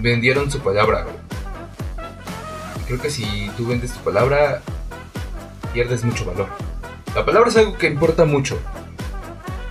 vendieron 0.00 0.48
su 0.50 0.60
palabra. 0.60 1.06
Creo 2.86 3.00
que 3.00 3.10
si 3.10 3.50
tú 3.56 3.66
vendes 3.66 3.92
tu 3.92 4.00
palabra, 4.00 4.62
pierdes 5.72 6.04
mucho 6.04 6.24
valor. 6.24 6.48
La 7.14 7.24
palabra 7.24 7.50
es 7.50 7.56
algo 7.56 7.76
que 7.76 7.86
importa 7.86 8.24
mucho. 8.24 8.58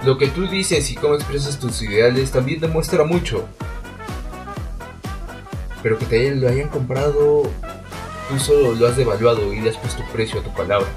Lo 0.04 0.18
que 0.18 0.28
tú 0.28 0.48
dices 0.48 0.90
y 0.90 0.96
cómo 0.96 1.16
expresas 1.16 1.60
tus 1.60 1.82
ideales 1.82 2.32
también 2.32 2.60
demuestra 2.60 3.04
mucho. 3.04 3.48
Pero 5.84 5.98
que 5.98 6.06
te 6.06 6.36
lo 6.36 6.48
hayan 6.48 6.70
comprado 6.70 7.44
tú 8.32 8.40
solo 8.40 8.76
lo 8.76 8.88
has 8.88 8.96
devaluado 8.96 9.54
y 9.54 9.60
le 9.60 9.70
has 9.70 9.78
puesto 9.78 10.04
precio 10.14 10.40
a 10.40 10.44
tu 10.44 10.54
palabra, 10.54 10.88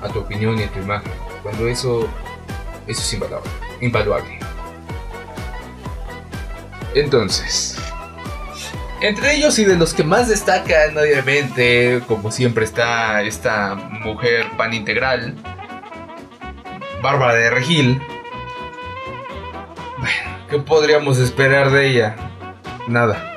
a 0.00 0.08
tu 0.08 0.20
opinión 0.20 0.58
y 0.58 0.62
a 0.62 0.72
tu 0.72 0.78
imagen, 0.78 1.12
cuando 1.42 1.68
eso, 1.68 2.08
eso 2.86 3.00
es 3.02 3.12
invaluable. 3.12 3.50
invaluable. 3.82 4.38
Entonces, 6.94 7.76
entre 9.00 9.34
ellos 9.34 9.58
y 9.58 9.64
de 9.64 9.76
los 9.76 9.94
que 9.94 10.04
más 10.04 10.28
destacan, 10.28 10.96
obviamente, 10.96 12.02
como 12.06 12.30
siempre 12.30 12.64
está 12.64 13.22
esta 13.22 13.74
mujer 13.74 14.46
pan 14.56 14.74
integral, 14.74 15.34
Bárbara 17.02 17.34
de 17.34 17.50
Regil. 17.50 18.00
Bueno, 19.98 20.46
¿qué 20.48 20.58
podríamos 20.58 21.18
esperar 21.18 21.70
de 21.70 21.88
ella? 21.88 22.16
Nada. 22.88 23.36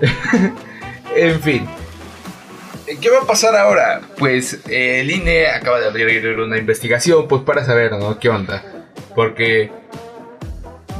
en 1.16 1.40
fin. 1.40 1.68
¿Qué 3.00 3.10
va 3.10 3.20
a 3.20 3.26
pasar 3.26 3.56
ahora? 3.56 4.00
Pues 4.18 4.60
eh, 4.68 5.00
el 5.00 5.10
INE 5.10 5.48
acaba 5.48 5.80
de 5.80 5.86
abrir 5.86 6.38
una 6.38 6.58
investigación 6.58 7.26
pues 7.26 7.42
para 7.42 7.64
saber, 7.64 7.92
¿no? 7.92 8.18
¿Qué 8.18 8.28
onda? 8.28 8.62
Porque 9.14 9.70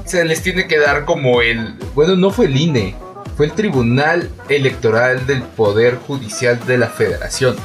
se 0.04 0.24
les 0.24 0.42
tiene 0.42 0.66
que 0.66 0.78
dar 0.78 1.04
como 1.04 1.42
el... 1.42 1.74
Bueno, 1.94 2.16
no 2.16 2.30
fue 2.30 2.46
el 2.46 2.56
INE, 2.56 2.96
fue 3.36 3.46
el 3.46 3.52
Tribunal 3.52 4.30
Electoral 4.48 5.26
del 5.26 5.42
Poder 5.42 5.96
Judicial 5.96 6.64
de 6.66 6.78
la 6.78 6.88
Federación. 6.88 7.56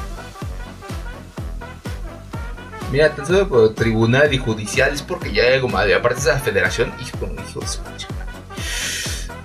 Mira, 2.90 3.14
tan 3.14 3.26
tribunal 3.74 4.32
y 4.32 4.38
judicial 4.38 4.94
es 4.94 5.02
porque 5.02 5.32
ya 5.32 5.42
hay 5.42 5.54
algo 5.54 5.68
más. 5.68 5.86
aparte 5.92 6.22
de 6.22 6.28
la 6.28 6.38
federación, 6.38 6.92
y 6.98 7.10
como 7.18 7.34
dijo 7.34 7.60
eso. 7.62 7.82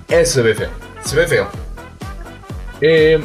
Eso 0.08 0.32
se 0.32 0.42
ve 0.42 0.54
feo. 0.54 0.70
Se 1.04 1.16
ve 1.16 1.26
feo. 1.26 1.48
Eh, 2.80 3.22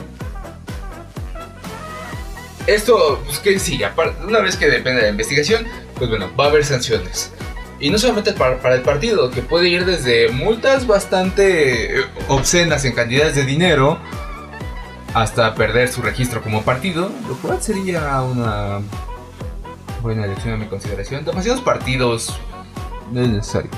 esto, 2.67 3.21
pues 3.25 3.39
que 3.39 3.57
sí, 3.59 3.81
una 4.27 4.39
vez 4.39 4.57
que 4.57 4.67
depende 4.67 4.99
de 4.99 5.03
la 5.03 5.09
investigación, 5.09 5.65
pues 5.95 6.09
bueno, 6.09 6.29
va 6.37 6.45
a 6.45 6.47
haber 6.49 6.65
sanciones. 6.65 7.31
Y 7.79 7.89
no 7.89 7.97
solamente 7.97 8.33
para, 8.33 8.75
el 8.75 8.81
partido, 8.81 9.31
que 9.31 9.41
puede 9.41 9.69
ir 9.69 9.85
desde 9.85 10.29
multas 10.29 10.85
bastante 10.85 11.99
eh, 11.99 12.05
obscenas 12.27 12.83
en 12.83 12.93
cantidades 12.93 13.35
de 13.35 13.45
dinero 13.45 13.97
hasta 15.13 15.55
perder 15.55 15.89
su 15.89 16.01
registro 16.01 16.41
como 16.41 16.63
partido, 16.63 17.09
lo 17.27 17.35
cual 17.35 17.61
sería 17.61 18.21
una 18.21 18.79
buena 20.01 20.25
elección 20.25 20.55
a 20.55 20.57
mi 20.57 20.65
consideración. 20.65 21.23
Demasiados 21.23 21.61
partidos 21.61 22.37
no 23.11 23.21
es 23.21 23.29
necesario. 23.29 23.71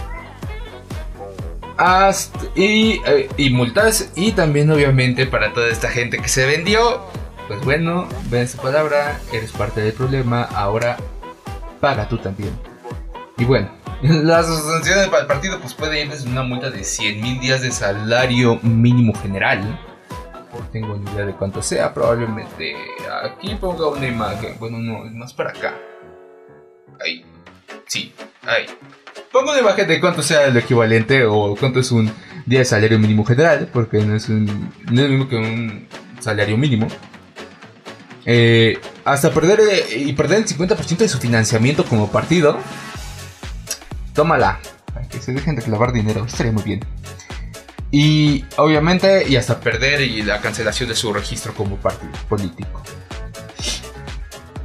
y, 2.56 3.02
eh, 3.06 3.30
y 3.38 3.50
multas, 3.52 4.12
y 4.16 4.32
también 4.32 4.72
obviamente 4.72 5.28
para 5.28 5.54
toda 5.54 5.70
esta 5.70 5.90
gente 5.90 6.18
que 6.18 6.28
se 6.28 6.46
vendió, 6.46 7.02
pues 7.48 7.64
bueno, 7.64 8.08
ven 8.30 8.48
su 8.48 8.58
palabra, 8.58 9.20
eres 9.32 9.52
parte 9.52 9.82
del 9.82 9.94
problema, 9.94 10.44
ahora 10.44 10.98
paga 11.80 12.08
tú 12.08 12.18
también. 12.18 12.52
Y 13.38 13.46
bueno, 13.46 13.81
las 14.24 14.48
sanciones 14.48 15.08
para 15.08 15.22
el 15.22 15.28
partido 15.28 15.60
pues 15.60 15.74
puede 15.74 16.02
ir 16.02 16.10
desde 16.10 16.30
una 16.30 16.44
multa 16.44 16.70
de 16.72 16.84
100 16.84 17.22
mil 17.22 17.40
días 17.40 17.62
de 17.62 17.72
salario 17.72 18.60
mínimo 18.64 19.14
general. 19.14 19.80
No 20.54 20.68
tengo 20.72 20.98
ni 20.98 21.10
idea 21.12 21.26
de 21.26 21.34
cuánto 21.34 21.62
sea, 21.62 21.94
probablemente 21.94 22.76
aquí 23.24 23.56
ponga 23.56 23.88
una 23.88 24.08
imagen. 24.08 24.58
Bueno, 24.60 24.80
no, 24.80 25.06
es 25.06 25.14
más 25.14 25.34
para 25.34 25.52
acá. 25.52 25.76
Ahí. 27.00 27.24
Sí, 27.88 28.14
ahí. 28.44 28.66
Pongo 29.32 29.52
una 29.52 29.62
imagen 29.62 29.88
de 29.88 30.00
cuánto 30.00 30.22
sea 30.22 30.46
el 30.46 30.58
equivalente 30.58 31.26
o 31.26 31.56
cuánto 31.58 31.80
es 31.80 31.92
un 31.92 32.12
día 32.46 32.60
de 32.60 32.66
salario 32.66 33.00
mínimo 33.00 33.24
general, 33.24 33.70
porque 33.72 34.00
no 34.00 34.16
es, 34.16 34.28
un, 34.30 34.46
no 34.90 35.02
es 35.02 35.08
lo 35.08 35.10
mismo 35.10 35.30
que 35.30 35.36
un 35.38 35.88
salario 36.20 36.58
mínimo. 36.58 36.88
Eh, 38.26 38.78
hasta 39.06 39.32
perder 39.32 39.62
eh, 39.62 40.00
y 40.00 40.14
perder 40.14 40.40
el 40.40 40.48
50% 40.48 40.98
de 40.98 41.08
su 41.08 41.18
financiamiento 41.20 41.86
como 41.86 42.12
partido. 42.12 42.58
Tómala. 44.14 44.60
Para 44.94 45.08
que 45.08 45.20
se 45.20 45.34
dejen 45.34 45.56
de 45.56 45.62
clavar 45.62 45.94
dinero. 45.94 46.26
Estaría 46.26 46.52
muy 46.52 46.64
bien. 46.64 46.82
Y 47.92 48.46
obviamente, 48.58 49.28
y 49.28 49.36
hasta 49.36 49.60
perder 49.60 50.02
y 50.02 50.22
la 50.22 50.40
cancelación 50.42 50.90
de 50.90 50.96
su 50.96 51.12
registro 51.14 51.54
como 51.54 51.76
partido 51.78 52.14
político. 52.30 52.82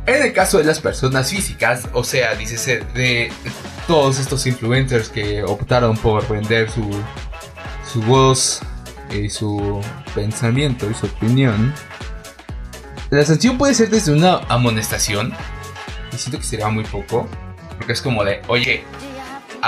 En 0.06 0.22
el 0.22 0.32
caso 0.32 0.58
de 0.58 0.64
las 0.64 0.78
personas 0.78 1.30
físicas, 1.30 1.88
o 1.92 2.04
sea, 2.04 2.36
dice 2.36 2.84
de 2.94 3.32
todos 3.88 4.20
estos 4.20 4.46
influencers 4.46 5.08
que 5.08 5.42
optaron 5.42 5.96
por 5.96 6.28
vender 6.28 6.70
su, 6.70 6.88
su 7.92 8.00
voz, 8.02 8.62
y 9.10 9.30
su 9.30 9.80
pensamiento 10.14 10.90
y 10.90 10.94
su 10.94 11.06
opinión, 11.06 11.72
la 13.10 13.24
sanción 13.24 13.56
puede 13.58 13.74
ser 13.74 13.88
desde 13.90 14.12
una 14.12 14.38
amonestación, 14.48 15.32
y 16.12 16.18
siento 16.18 16.38
que 16.38 16.44
sería 16.44 16.68
muy 16.68 16.84
poco, 16.84 17.28
porque 17.76 17.92
es 17.92 18.02
como 18.02 18.24
de, 18.24 18.42
oye, 18.48 18.84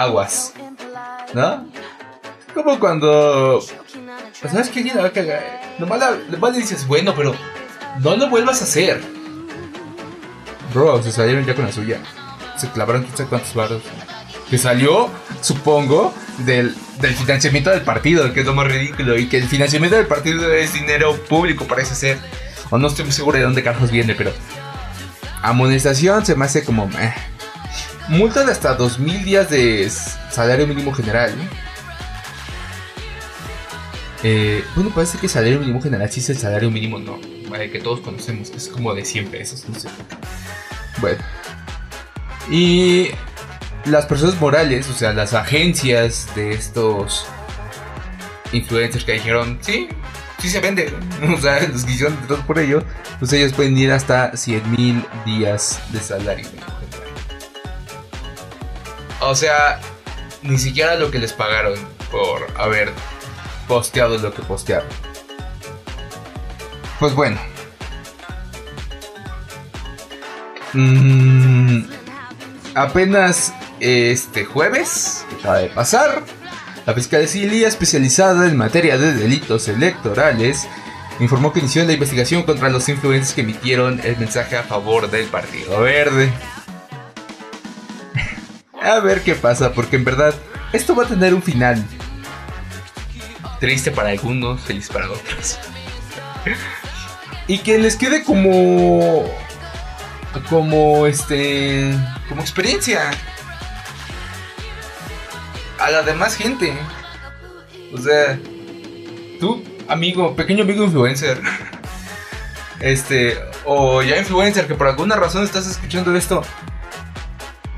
aguas, 0.02 0.52
¿no? 1.34 1.66
Como 2.54 2.78
cuando, 2.80 3.60
¿sabes 4.32 4.68
qué? 4.70 4.80
Alguien 4.80 4.96
la 4.96 5.02
va 5.02 5.08
a 5.08 5.12
cagar. 5.12 5.60
Nomás, 5.78 6.00
le 6.52 6.58
dices, 6.58 6.86
bueno, 6.86 7.14
pero 7.14 7.34
no 8.00 8.16
lo 8.16 8.28
vuelvas 8.28 8.60
a 8.60 8.64
hacer. 8.64 9.00
Bro, 10.74 11.02
se 11.02 11.12
salieron 11.12 11.44
ya 11.44 11.54
con 11.54 11.66
la 11.66 11.72
suya. 11.72 12.00
Se 12.56 12.68
clavaron 12.70 13.06
no 13.08 13.16
sé 13.16 13.26
cuántos 13.26 13.54
barros. 13.54 13.82
Que 14.50 14.58
salió, 14.58 15.08
supongo, 15.40 16.12
del, 16.38 16.74
del, 17.00 17.14
financiamiento 17.14 17.70
del 17.70 17.82
partido, 17.82 18.32
que 18.32 18.40
es 18.40 18.46
lo 18.46 18.54
más 18.54 18.66
ridículo. 18.66 19.18
Y 19.18 19.28
que 19.28 19.38
el 19.38 19.48
financiamiento 19.48 19.96
del 19.96 20.06
partido 20.06 20.52
es 20.52 20.72
dinero 20.72 21.14
público, 21.28 21.64
parece 21.66 21.94
ser. 21.94 22.18
O 22.70 22.78
no 22.78 22.88
estoy 22.88 23.04
muy 23.04 23.12
seguro 23.12 23.38
de 23.38 23.44
dónde 23.44 23.62
carajos 23.62 23.90
viene, 23.90 24.14
pero. 24.14 24.32
Amonestación 25.42 26.26
se 26.26 26.34
me 26.34 26.46
hace 26.46 26.64
como. 26.64 26.84
Eh. 26.98 27.14
Multa 28.08 28.40
hasta 28.40 28.76
2.000 28.76 29.24
días 29.24 29.50
de 29.50 29.90
salario 30.30 30.66
mínimo 30.66 30.92
general. 30.94 31.32
Eh, 34.22 34.64
bueno, 34.74 34.90
parece 34.94 35.18
que 35.18 35.28
salario 35.28 35.60
mínimo 35.60 35.80
general 35.80 36.10
sí 36.10 36.20
es 36.20 36.30
el 36.30 36.38
salario 36.38 36.70
mínimo, 36.70 36.98
no. 36.98 37.20
que 37.20 37.80
todos 37.80 38.00
conocemos, 38.00 38.50
es 38.50 38.68
como 38.68 38.94
de 38.94 39.04
100 39.04 39.28
pesos, 39.28 39.64
no 39.68 39.78
sé. 39.78 39.88
Bueno. 41.00 41.18
Y 42.50 43.08
las 43.84 44.06
personas 44.06 44.40
morales, 44.40 44.88
o 44.88 44.94
sea, 44.94 45.12
las 45.12 45.34
agencias 45.34 46.28
de 46.34 46.52
estos 46.52 47.26
influencers 48.52 49.04
que 49.04 49.12
dijeron, 49.12 49.58
sí, 49.60 49.88
sí 50.38 50.48
se 50.48 50.60
vende, 50.60 50.92
o 51.36 51.40
sea, 51.40 51.60
los 51.68 51.84
que 51.84 51.92
hicieron 51.92 52.16
todo 52.26 52.40
por 52.46 52.58
ello, 52.58 52.82
pues 53.18 53.32
ellos 53.34 53.52
pueden 53.52 53.76
ir 53.76 53.92
hasta 53.92 54.34
100 54.34 54.70
mil 54.70 55.04
días 55.26 55.80
de 55.92 56.00
salario. 56.00 56.46
O 59.28 59.34
sea, 59.34 59.80
ni 60.42 60.58
siquiera 60.58 60.96
lo 60.96 61.10
que 61.10 61.18
les 61.18 61.32
pagaron 61.32 61.74
por 62.10 62.46
haber 62.58 62.92
posteado 63.66 64.18
lo 64.18 64.32
que 64.32 64.42
postearon. 64.42 64.88
Pues 66.98 67.14
bueno, 67.14 67.38
Mm, 70.74 71.84
apenas 72.74 73.54
este 73.80 74.44
jueves, 74.44 75.24
que 75.30 75.36
acaba 75.36 75.58
de 75.58 75.68
pasar, 75.68 76.22
la 76.86 76.94
Fiscalía 76.94 77.68
Especializada 77.68 78.46
en 78.46 78.56
materia 78.56 78.98
de 78.98 79.14
delitos 79.14 79.68
electorales 79.68 80.66
informó 81.20 81.52
que 81.52 81.60
inició 81.60 81.84
la 81.84 81.92
investigación 81.92 82.42
contra 82.44 82.68
los 82.68 82.88
influencers 82.88 83.34
que 83.34 83.40
emitieron 83.40 84.00
el 84.04 84.16
mensaje 84.18 84.56
a 84.56 84.62
favor 84.62 85.10
del 85.10 85.26
Partido 85.26 85.80
Verde. 85.80 86.30
A 88.94 89.00
ver 89.00 89.22
qué 89.22 89.34
pasa, 89.34 89.72
porque 89.72 89.96
en 89.96 90.04
verdad 90.04 90.34
esto 90.72 90.94
va 90.94 91.04
a 91.04 91.06
tener 91.06 91.34
un 91.34 91.42
final. 91.42 91.84
Triste 93.60 93.90
para 93.90 94.10
algunos, 94.10 94.60
feliz 94.60 94.88
para 94.88 95.10
otros. 95.10 95.58
y 97.46 97.58
que 97.58 97.78
les 97.78 97.96
quede 97.96 98.24
como 98.24 99.24
como 100.48 101.06
este 101.06 101.92
como 102.28 102.42
experiencia 102.42 103.10
a 105.78 105.90
la 105.90 106.02
demás 106.02 106.36
gente. 106.36 106.72
O 107.92 107.98
sea, 107.98 108.38
tú, 109.40 109.64
amigo, 109.88 110.36
pequeño 110.36 110.64
amigo 110.64 110.84
influencer, 110.84 111.40
este, 112.80 113.38
o 113.64 114.02
ya 114.02 114.18
influencer 114.18 114.66
que 114.66 114.74
por 114.74 114.88
alguna 114.88 115.16
razón 115.16 115.44
estás 115.44 115.66
escuchando 115.66 116.14
esto, 116.14 116.42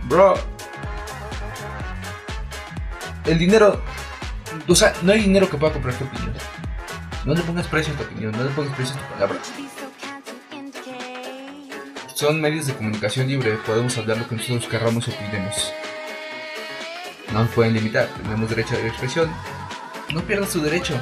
bro, 0.05 0.35
el 3.27 3.39
dinero, 3.39 3.83
o 4.69 4.75
sea, 4.75 4.93
no 5.03 5.13
hay 5.13 5.21
dinero 5.21 5.49
que 5.49 5.57
pueda 5.57 5.73
comprar 5.73 5.95
tu 5.95 6.05
opinión. 6.05 6.35
No 7.25 7.35
le 7.35 7.43
pongas 7.43 7.67
precio 7.67 7.93
a 7.93 7.97
tu 7.97 8.05
opinión, 8.05 8.33
no 8.33 8.45
le 8.45 8.51
pongas 8.51 8.75
precio 8.75 8.97
a 8.97 8.99
tu 8.99 9.15
palabra 9.15 9.39
son 12.21 12.39
medios 12.39 12.67
de 12.67 12.75
comunicación 12.75 13.29
libre, 13.29 13.53
podemos 13.65 13.97
hablar 13.97 14.19
lo 14.19 14.29
que 14.29 14.35
nosotros 14.35 14.67
querramos 14.67 15.09
o 15.09 15.11
opinemos. 15.11 15.73
No 17.33 17.45
nos 17.45 17.51
pueden 17.53 17.73
limitar, 17.73 18.09
tenemos 18.23 18.51
derecho 18.51 18.75
a 18.75 18.79
la 18.79 18.89
expresión. 18.89 19.31
No 20.13 20.21
pierdas 20.21 20.51
tu 20.51 20.61
derecho. 20.61 21.01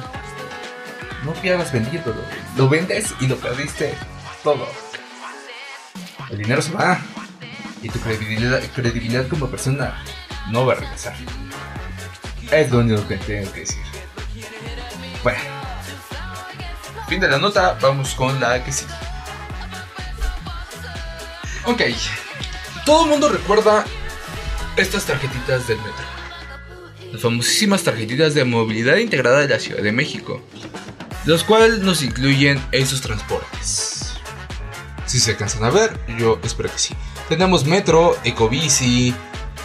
No 1.25 1.33
pierdas 1.33 1.73
vendiéndolo. 1.73 2.21
Lo 2.55 2.69
vendes 2.69 3.13
y 3.19 3.27
lo 3.27 3.35
perdiste 3.35 3.95
todo. 4.45 4.65
El 6.29 6.37
dinero 6.37 6.61
se 6.61 6.71
va. 6.71 7.01
Y 7.81 7.89
tu 7.89 7.99
credibilidad 7.99 9.27
como 9.27 9.49
persona 9.49 10.01
no 10.51 10.65
va 10.65 10.71
a 10.71 10.75
regresar. 10.77 11.15
Es 12.51 12.71
lo 12.71 12.79
único 12.79 13.07
que 13.07 13.17
tengo 13.17 13.51
que 13.51 13.61
decir. 13.61 13.83
Bueno. 15.23 15.39
Fin 17.07 17.19
de 17.19 17.27
la 17.27 17.37
nota, 17.37 17.77
vamos 17.81 18.13
con 18.15 18.39
la 18.39 18.63
que 18.63 18.71
sigue. 18.71 18.93
Ok. 21.65 21.81
Todo 22.85 23.03
el 23.03 23.09
mundo 23.11 23.29
recuerda 23.29 23.85
estas 24.77 25.05
tarjetitas 25.05 25.67
del 25.67 25.77
metro. 25.77 26.05
Las 27.11 27.21
famosísimas 27.21 27.83
tarjetitas 27.83 28.33
de 28.33 28.45
movilidad 28.45 28.97
integrada 28.97 29.39
de 29.39 29.47
la 29.47 29.59
Ciudad 29.59 29.83
de 29.83 29.91
México. 29.91 30.41
Los 31.25 31.43
cuales 31.43 31.79
nos 31.79 32.01
incluyen 32.01 32.63
en 32.71 32.87
sus 32.87 33.01
transportes. 33.01 34.13
Si 35.05 35.19
se 35.19 35.35
cansan 35.35 35.63
a 35.63 35.69
ver, 35.69 35.99
yo 36.17 36.39
espero 36.43 36.71
que 36.71 36.79
sí. 36.79 36.95
Tenemos 37.27 37.65
metro, 37.65 38.17
ecobici, 38.23 39.13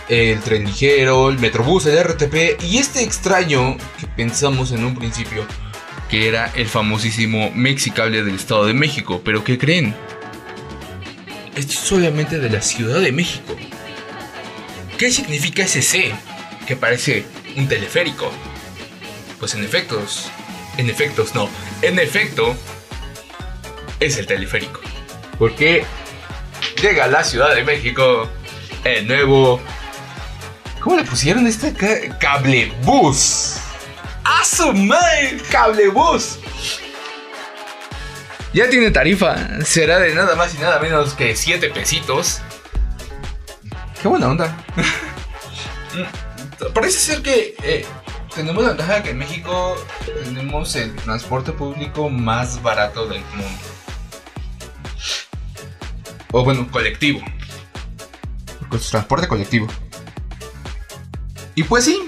el 0.09 0.40
tren 0.40 0.64
ligero, 0.64 1.31
el 1.31 1.38
metrobús, 1.38 1.87
el 1.87 2.03
RTP 2.03 2.62
y 2.62 2.79
este 2.79 3.03
extraño 3.03 3.77
que 3.99 4.07
pensamos 4.07 4.73
en 4.73 4.85
un 4.85 4.95
principio 4.95 5.47
que 6.09 6.29
era 6.29 6.51
el 6.55 6.69
famosísimo 6.69 7.51
Mexicable 7.55 8.23
del 8.23 8.35
Estado 8.35 8.67
de 8.67 8.75
México. 8.75 9.23
Pero 9.25 9.45
¿qué 9.45 9.59
creen? 9.59 9.95
Esto 11.57 11.73
es 11.73 11.93
obviamente 11.93 12.38
de 12.38 12.51
la 12.51 12.61
Ciudad 12.61 13.01
de 13.01 13.12
México. 13.12 13.57
¿Qué 14.99 15.11
significa 15.11 15.64
ese 15.64 15.83
C? 15.83 16.12
Que 16.67 16.77
parece 16.77 17.25
un 17.57 17.69
teleférico. 17.69 18.31
Pues 19.38 19.55
en 19.55 19.64
efectos, 19.64 20.31
en 20.77 20.90
efectos 20.90 21.35
no, 21.35 21.49
en 21.83 21.99
efecto, 21.99 22.55
es 24.01 24.19
el 24.19 24.27
teleférico. 24.27 24.81
Porque 25.38 25.85
llega 26.81 27.05
a 27.05 27.09
la 27.09 27.25
Ciudad 27.25 27.55
de 27.55 27.64
México 27.64 28.29
el 28.85 29.07
nuevo... 29.07 29.61
¿Cómo 30.85 30.97
le 30.97 31.05
pusieron 31.05 31.47
este 31.47 31.73
cablebus? 32.20 33.57
¡A 34.23 34.44
su 34.44 34.70
madre! 34.75 35.40
¡Cablebus! 35.51 36.38
Ya 38.53 38.68
tiene 38.68 38.90
tarifa, 38.90 39.64
será 39.64 39.99
de 39.99 40.14
nada 40.14 40.37
más 40.37 40.55
y 40.55 40.59
nada 40.59 40.79
menos 40.81 41.14
que 41.14 41.35
7 41.35 41.70
pesitos. 41.70 42.42
Qué 44.03 44.09
buena 44.09 44.29
onda. 44.29 44.55
Parece 46.75 46.99
ser 46.99 47.23
que 47.23 47.55
eh, 47.62 47.87
tenemos 48.35 48.62
la 48.62 48.68
ventaja 48.68 48.97
de 48.97 49.03
que 49.05 49.11
en 49.12 49.18
México 49.18 49.83
tenemos 50.23 50.77
el 50.77 50.94
transporte 50.97 51.53
público 51.53 52.11
más 52.11 52.62
barato 52.62 53.09
del 53.09 53.23
mundo. 53.35 53.59
O 56.31 56.44
bueno, 56.44 56.70
colectivo. 56.70 57.23
Transporte 58.90 59.27
colectivo. 59.27 59.66
Y 61.55 61.62
pues 61.62 61.85
sí, 61.85 62.01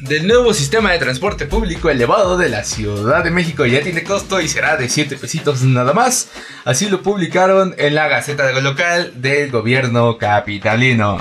del 0.00 0.26
nuevo 0.26 0.52
sistema 0.54 0.92
de 0.92 0.98
transporte 0.98 1.46
público 1.46 1.90
elevado 1.90 2.36
de 2.36 2.48
la 2.48 2.64
Ciudad 2.64 3.24
de 3.24 3.30
México 3.30 3.64
ya 3.66 3.82
tiene 3.82 4.02
costo 4.02 4.40
y 4.40 4.48
será 4.48 4.76
de 4.76 4.88
7 4.88 5.16
pesitos 5.16 5.62
nada 5.62 5.92
más. 5.92 6.30
Así 6.64 6.88
lo 6.88 7.02
publicaron 7.02 7.74
en 7.78 7.94
la 7.94 8.08
Gaceta 8.08 8.50
Local 8.60 9.12
del 9.20 9.50
gobierno 9.50 10.18
capitalino. 10.18 11.18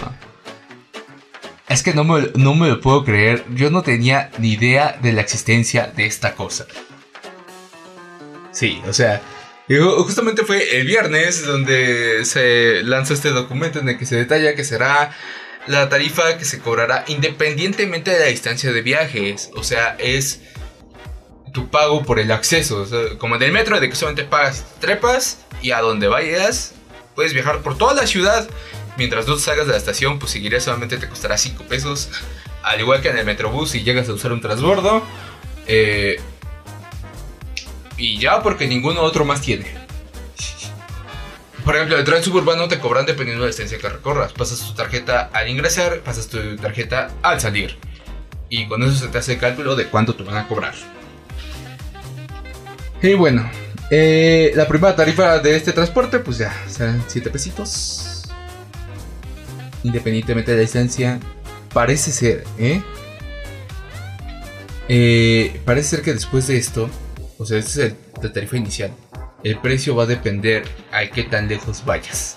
Es 1.68 1.84
que 1.84 1.94
no 1.94 2.04
me, 2.04 2.30
no 2.36 2.56
me 2.56 2.68
lo 2.68 2.82
puedo 2.82 3.06
creer, 3.06 3.46
yo 3.54 3.70
no 3.70 3.84
tenía 3.84 4.32
ni 4.40 4.54
idea 4.54 4.98
de 5.02 5.14
la 5.14 5.22
existencia 5.22 5.92
de 5.96 6.06
esta 6.06 6.34
cosa. 6.34 6.66
Sí, 8.52 8.82
o 8.88 8.94
sea, 8.94 9.22
justamente 10.00 10.44
fue 10.44 10.80
el 10.80 10.88
viernes 10.88 11.46
donde 11.46 12.26
se 12.26 12.82
lanzó 12.84 13.14
este 13.14 13.30
documento 13.30 13.80
en 13.80 13.90
el 13.90 13.98
que 13.98 14.06
se 14.06 14.16
detalla 14.16 14.56
que 14.56 14.64
será 14.64 15.16
la 15.68 15.90
tarifa 15.90 16.38
que 16.38 16.46
se 16.46 16.60
cobrará 16.60 17.06
independientemente 17.08 18.12
de 18.12 18.20
la 18.20 18.26
distancia 18.26 18.72
de 18.72 18.82
viajes. 18.82 19.50
O 19.56 19.64
sea, 19.64 19.96
es 20.00 20.42
tu 21.54 21.70
pago 21.70 22.04
por 22.04 22.20
el 22.20 22.32
acceso. 22.32 22.86
como 23.18 23.36
en 23.36 23.44
el 23.44 23.52
metro, 23.52 23.80
de 23.80 23.90
que 23.90 23.96
solamente 23.96 24.24
pagas 24.24 24.66
trepas 24.80 25.40
y 25.62 25.72
a 25.72 25.82
donde 25.82 26.08
vayas 26.08 26.74
puedes 27.20 27.34
viajar 27.34 27.62
por 27.62 27.78
toda 27.78 27.94
la 27.94 28.08
ciudad. 28.08 28.50
Mientras 28.98 29.28
no 29.28 29.38
salgas 29.38 29.66
de 29.66 29.74
la 29.74 29.78
estación, 29.78 30.20
pues 30.20 30.32
seguiré 30.32 30.62
solamente 30.62 30.98
te 30.98 31.10
costará 31.10 31.38
5 31.38 31.66
pesos. 31.66 32.10
Al 32.64 32.80
igual 32.80 33.02
que 33.02 33.10
en 33.10 33.18
el 33.18 33.26
metrobús 33.26 33.72
si 33.72 33.84
llegas 33.84 34.08
a 34.08 34.14
usar 34.14 34.32
un 34.32 34.40
transbordo. 34.40 35.04
Eh, 35.68 36.18
y 37.98 38.18
ya 38.20 38.42
porque 38.42 38.68
ninguno 38.68 39.02
otro 39.02 39.26
más 39.26 39.42
tiene. 39.42 39.89
Por 41.70 41.76
ejemplo, 41.76 42.00
el 42.00 42.04
tren 42.04 42.24
suburbano 42.24 42.68
te 42.68 42.80
cobran 42.80 43.06
dependiendo 43.06 43.44
de 43.44 43.50
la 43.50 43.56
distancia 43.56 43.78
que 43.78 43.88
recorras. 43.88 44.34
Pasas 44.34 44.60
tu 44.60 44.74
tarjeta 44.74 45.30
al 45.32 45.48
ingresar, 45.50 46.00
pasas 46.00 46.28
tu 46.28 46.56
tarjeta 46.56 47.12
al 47.22 47.40
salir. 47.40 47.78
Y 48.50 48.68
con 48.68 48.82
eso 48.82 48.96
se 48.96 49.08
te 49.08 49.20
hace 49.20 49.34
el 49.34 49.40
cálculo 49.40 49.76
de 49.76 49.86
cuánto 49.86 50.16
te 50.16 50.24
van 50.24 50.38
a 50.38 50.48
cobrar. 50.48 50.74
Y 53.04 53.14
bueno, 53.14 53.48
eh, 53.92 54.52
la 54.56 54.68
primera 54.68 54.96
tarifa 54.96 55.38
de 55.38 55.56
este 55.56 55.72
transporte, 55.72 56.18
pues 56.18 56.40
ya, 56.40 56.52
serán 56.68 57.04
7 57.06 57.30
pesitos. 57.30 58.24
Independientemente 59.84 60.50
de 60.50 60.58
la 60.58 60.62
distancia, 60.62 61.20
parece 61.72 62.12
ser, 62.12 62.46
¿eh? 62.58 62.82
¿eh? 64.88 65.62
Parece 65.66 65.90
ser 65.90 66.02
que 66.02 66.16
después 66.16 66.48
de 66.48 66.58
esto, 66.58 66.90
o 67.38 67.46
sea, 67.46 67.60
esta 67.60 67.84
es 67.84 67.94
la 68.24 68.34
tarifa 68.34 68.58
inicial. 68.58 68.92
El 69.44 69.58
precio 69.60 69.96
va 69.96 70.04
a 70.04 70.06
depender 70.06 70.68
a 70.92 71.08
qué 71.08 71.24
tan 71.24 71.48
lejos 71.48 71.86
vayas. 71.86 72.36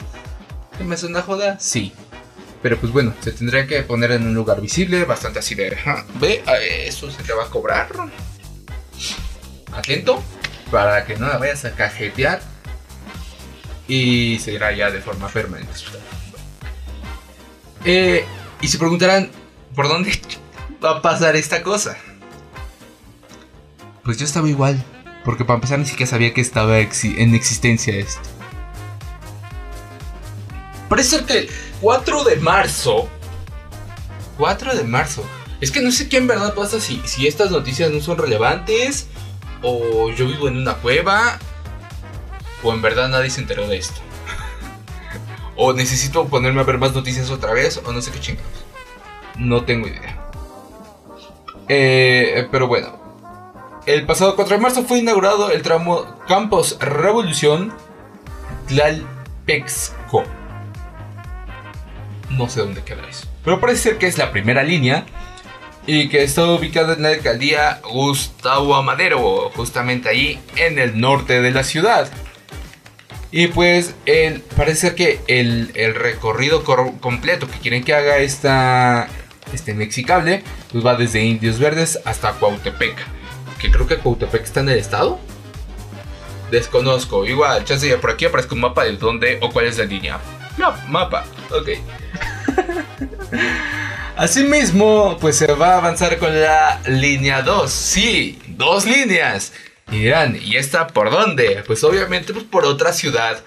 ¿Qué 0.78 0.84
me 0.84 0.96
suena 0.96 1.22
joda? 1.22 1.58
Sí. 1.58 1.92
Pero 2.62 2.78
pues 2.78 2.92
bueno, 2.92 3.12
se 3.20 3.32
tendría 3.32 3.66
que 3.66 3.82
poner 3.82 4.12
en 4.12 4.26
un 4.26 4.34
lugar 4.34 4.60
visible, 4.60 5.04
bastante 5.04 5.40
así 5.40 5.56
de... 5.56 5.76
Ve, 6.20 6.44
a 6.46 6.58
eso 6.58 7.10
se 7.10 7.22
te 7.24 7.32
va 7.32 7.44
a 7.44 7.50
cobrar. 7.50 7.88
Atento 9.72 10.22
para 10.70 11.04
que 11.04 11.16
no 11.16 11.26
la 11.26 11.38
vayas 11.38 11.64
a 11.64 11.72
cajetear 11.72 12.40
y 13.88 14.38
se 14.38 14.52
irá 14.52 14.72
ya 14.72 14.90
de 14.90 15.00
forma 15.00 15.28
permanente. 15.28 15.72
Eh, 17.84 18.24
y 18.60 18.68
se 18.68 18.78
preguntarán, 18.78 19.30
¿por 19.74 19.88
dónde 19.88 20.12
va 20.84 20.98
a 20.98 21.02
pasar 21.02 21.34
esta 21.34 21.64
cosa? 21.64 21.96
Pues 24.04 24.18
yo 24.18 24.24
estaba 24.24 24.48
igual, 24.48 24.82
porque 25.24 25.44
para 25.44 25.56
empezar 25.56 25.78
ni 25.78 25.87
siquiera 25.87 26.11
sabía 26.11 26.35
que 26.35 26.40
estaba 26.40 26.78
en 26.78 27.35
existencia 27.35 27.94
esto. 27.94 28.20
Parece 30.88 31.24
que 31.24 31.38
el 31.38 31.50
4 31.80 32.24
de 32.24 32.37
marzo... 32.37 33.08
4 34.38 34.76
de 34.76 34.85
marzo. 34.85 35.24
Es 35.61 35.70
que 35.70 35.80
no 35.80 35.92
sé 35.92 36.08
qué 36.08 36.16
en 36.16 36.26
verdad 36.26 36.54
pasa 36.54 36.80
si, 36.80 37.00
si 37.04 37.26
estas 37.26 37.50
noticias 37.50 37.90
no 37.90 38.00
son 38.00 38.18
relevantes 38.18 39.06
o 39.62 40.11
yo 40.11 40.26
vivo 40.26 40.48
en 40.48 40.56
una 40.56 40.74
cueva, 40.74 41.38
o 42.62 42.72
en 42.72 42.82
verdad 42.82 43.08
nadie 43.08 43.30
se 43.30 43.40
enteró 43.40 43.66
de 43.68 43.76
esto. 43.76 44.00
o 45.56 45.72
necesito 45.72 46.26
ponerme 46.26 46.61
a 46.61 46.64
ver 46.64 46.78
más 46.78 46.94
noticias 46.94 47.30
otra 47.30 47.52
vez, 47.52 47.80
o 47.85 47.92
no 47.92 48.02
sé 48.02 48.11
qué 48.11 48.20
chingados. 48.20 48.50
No 49.37 49.64
tengo 49.64 49.88
idea. 49.88 50.18
Eh, 51.68 52.48
pero 52.50 52.66
bueno, 52.66 53.01
el 53.86 54.06
pasado 54.06 54.36
4 54.36 54.56
de 54.56 54.62
marzo 54.62 54.84
fue 54.84 54.98
inaugurado 54.98 55.50
el 55.50 55.62
tramo 55.62 56.06
Campos 56.28 56.78
Revolución 56.80 57.72
Tlalpexco. 58.68 60.24
No 62.30 62.48
sé 62.48 62.60
dónde 62.60 62.82
queda 62.82 63.02
eso. 63.08 63.26
Pero 63.44 63.60
parece 63.60 63.90
ser 63.90 63.98
que 63.98 64.06
es 64.06 64.18
la 64.18 64.30
primera 64.30 64.62
línea 64.62 65.04
y 65.86 66.08
que 66.08 66.22
está 66.22 66.46
ubicado 66.46 66.92
en 66.92 67.02
la 67.02 67.08
alcaldía 67.08 67.80
Gustavo 67.90 68.76
Amadero, 68.76 69.50
justamente 69.56 70.08
ahí 70.08 70.40
en 70.56 70.78
el 70.78 71.00
norte 71.00 71.42
de 71.42 71.50
la 71.50 71.64
ciudad. 71.64 72.08
Y 73.32 73.48
pues 73.48 73.94
parece 74.56 74.94
que 74.94 75.20
el, 75.26 75.72
recorrido 75.94 76.62
completo 76.64 77.48
que 77.48 77.58
quieren 77.58 77.82
que 77.82 77.94
haga 77.94 78.18
esta, 78.18 79.08
este 79.52 79.74
Mexicable, 79.74 80.44
pues 80.70 80.86
va 80.86 80.94
desde 80.94 81.24
Indios 81.24 81.58
Verdes 81.58 81.98
hasta 82.04 82.32
Cuautepec. 82.34 83.21
Que 83.62 83.70
creo 83.70 83.87
que 83.87 83.96
Cuautepec 83.96 84.42
está 84.42 84.61
en 84.61 84.70
el 84.70 84.79
estado. 84.79 85.20
Desconozco, 86.51 87.25
igual, 87.25 87.64
chance 87.64 87.96
por 87.96 88.11
aquí 88.11 88.25
aparezca 88.25 88.55
un 88.55 88.61
mapa 88.61 88.85
de 88.85 88.96
dónde 88.96 89.38
o 89.40 89.51
cuál 89.51 89.66
es 89.66 89.79
la 89.79 89.85
línea. 89.85 90.18
No, 90.59 90.75
mapa, 90.88 91.25
ok. 91.51 91.68
Asimismo, 94.16 95.16
pues 95.20 95.37
se 95.37 95.46
va 95.55 95.75
a 95.75 95.79
avanzar 95.79 96.18
con 96.18 96.38
la 96.38 96.81
línea 96.87 97.42
2. 97.42 97.70
Sí, 97.70 98.42
dos 98.48 98.85
líneas. 98.85 99.53
Y 99.90 100.01
dirán, 100.01 100.37
¿y 100.42 100.57
esta 100.57 100.88
por 100.88 101.11
dónde? 101.11 101.62
Pues 101.66 101.85
obviamente 101.85 102.33
pues 102.33 102.44
por 102.44 102.64
otra 102.64 102.92
ciudad. 102.92 103.42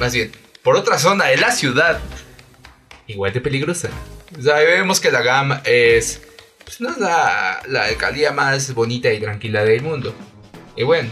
Más 0.00 0.14
bien, 0.14 0.32
por 0.62 0.76
otra 0.76 0.98
zona 0.98 1.26
de 1.26 1.36
la 1.36 1.52
ciudad. 1.52 2.00
Igual 3.06 3.32
de 3.34 3.40
peligrosa. 3.42 3.90
Sabemos 4.42 4.98
que 4.98 5.12
la 5.12 5.22
gama 5.22 5.60
es... 5.64 6.22
Pues 6.68 6.80
no 6.80 6.90
es 6.90 6.98
la, 6.98 7.62
la 7.66 7.84
alcaldía 7.84 8.32
más 8.32 8.74
bonita 8.74 9.12
y 9.12 9.20
tranquila 9.20 9.64
del 9.64 9.82
mundo. 9.82 10.14
Y 10.76 10.82
bueno, 10.82 11.10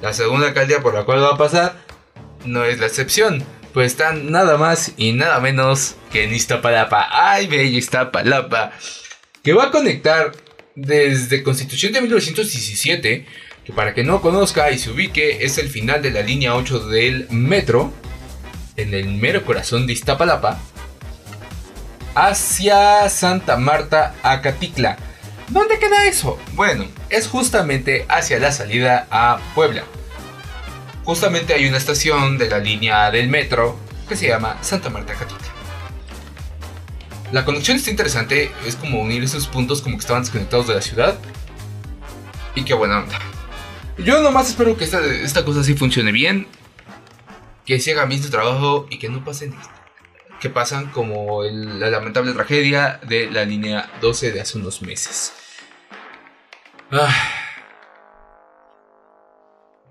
la 0.00 0.12
segunda 0.12 0.48
alcaldía 0.48 0.80
por 0.80 0.94
la 0.94 1.04
cual 1.04 1.22
va 1.22 1.34
a 1.34 1.38
pasar 1.38 1.74
no 2.44 2.64
es 2.64 2.78
la 2.78 2.86
excepción 2.86 3.44
pues 3.72 3.92
están 3.92 4.30
nada 4.30 4.58
más 4.58 4.92
y 4.96 5.12
nada 5.12 5.40
menos 5.40 5.96
que 6.10 6.24
en 6.24 6.34
Iztapalapa. 6.34 7.08
¡Ay, 7.10 7.46
bello 7.46 7.78
Iztapalapa! 7.78 8.72
Que 9.42 9.52
va 9.54 9.64
a 9.64 9.70
conectar 9.70 10.32
desde 10.74 11.42
Constitución 11.42 11.92
de 11.92 12.02
1917, 12.02 13.26
que 13.64 13.72
para 13.72 13.94
que 13.94 14.04
no 14.04 14.20
conozca 14.20 14.70
y 14.70 14.78
se 14.78 14.90
ubique, 14.90 15.44
es 15.44 15.58
el 15.58 15.68
final 15.68 16.02
de 16.02 16.10
la 16.10 16.22
línea 16.22 16.54
8 16.54 16.88
del 16.88 17.28
metro, 17.30 17.92
en 18.76 18.94
el 18.94 19.08
mero 19.08 19.44
corazón 19.44 19.86
de 19.86 19.94
Iztapalapa, 19.94 20.60
hacia 22.14 23.08
Santa 23.08 23.56
Marta, 23.56 24.14
Acatitla. 24.22 24.96
¿Dónde 25.48 25.78
queda 25.78 26.06
eso? 26.06 26.38
Bueno, 26.54 26.86
es 27.10 27.28
justamente 27.28 28.06
hacia 28.08 28.38
la 28.38 28.52
salida 28.52 29.06
a 29.10 29.38
Puebla 29.54 29.84
justamente 31.04 31.54
hay 31.54 31.66
una 31.66 31.78
estación 31.78 32.38
de 32.38 32.48
la 32.48 32.58
línea 32.58 33.10
del 33.10 33.28
metro 33.28 33.78
que 34.08 34.16
se 34.16 34.28
llama 34.28 34.58
Santa 34.62 34.90
Marta 34.90 35.14
Catita. 35.14 35.40
La 37.32 37.44
conexión 37.44 37.78
está 37.78 37.90
interesante, 37.90 38.52
es 38.66 38.76
como 38.76 39.00
unir 39.00 39.22
esos 39.22 39.46
puntos 39.46 39.80
como 39.80 39.96
que 39.96 40.00
estaban 40.00 40.22
desconectados 40.22 40.66
de 40.66 40.74
la 40.74 40.82
ciudad. 40.82 41.18
Y 42.54 42.64
qué 42.64 42.74
buena 42.74 43.00
onda. 43.00 43.18
Yo 43.96 44.20
nomás 44.20 44.50
espero 44.50 44.76
que 44.76 44.84
esta, 44.84 45.44
cosa 45.44 45.64
sí 45.64 45.74
funcione 45.74 46.12
bien, 46.12 46.46
que 47.64 47.80
se 47.80 47.92
haga 47.92 48.04
bien 48.04 48.22
su 48.22 48.30
trabajo 48.30 48.86
y 48.90 48.98
que 48.98 49.08
no 49.08 49.24
pasen 49.24 49.54
que 50.42 50.50
pasan 50.50 50.90
como 50.90 51.42
la 51.44 51.88
lamentable 51.88 52.32
tragedia 52.32 53.00
de 53.08 53.30
la 53.30 53.44
línea 53.44 53.90
12 54.02 54.32
de 54.32 54.40
hace 54.42 54.58
unos 54.58 54.82
meses. 54.82 55.32
Ah 56.90 57.38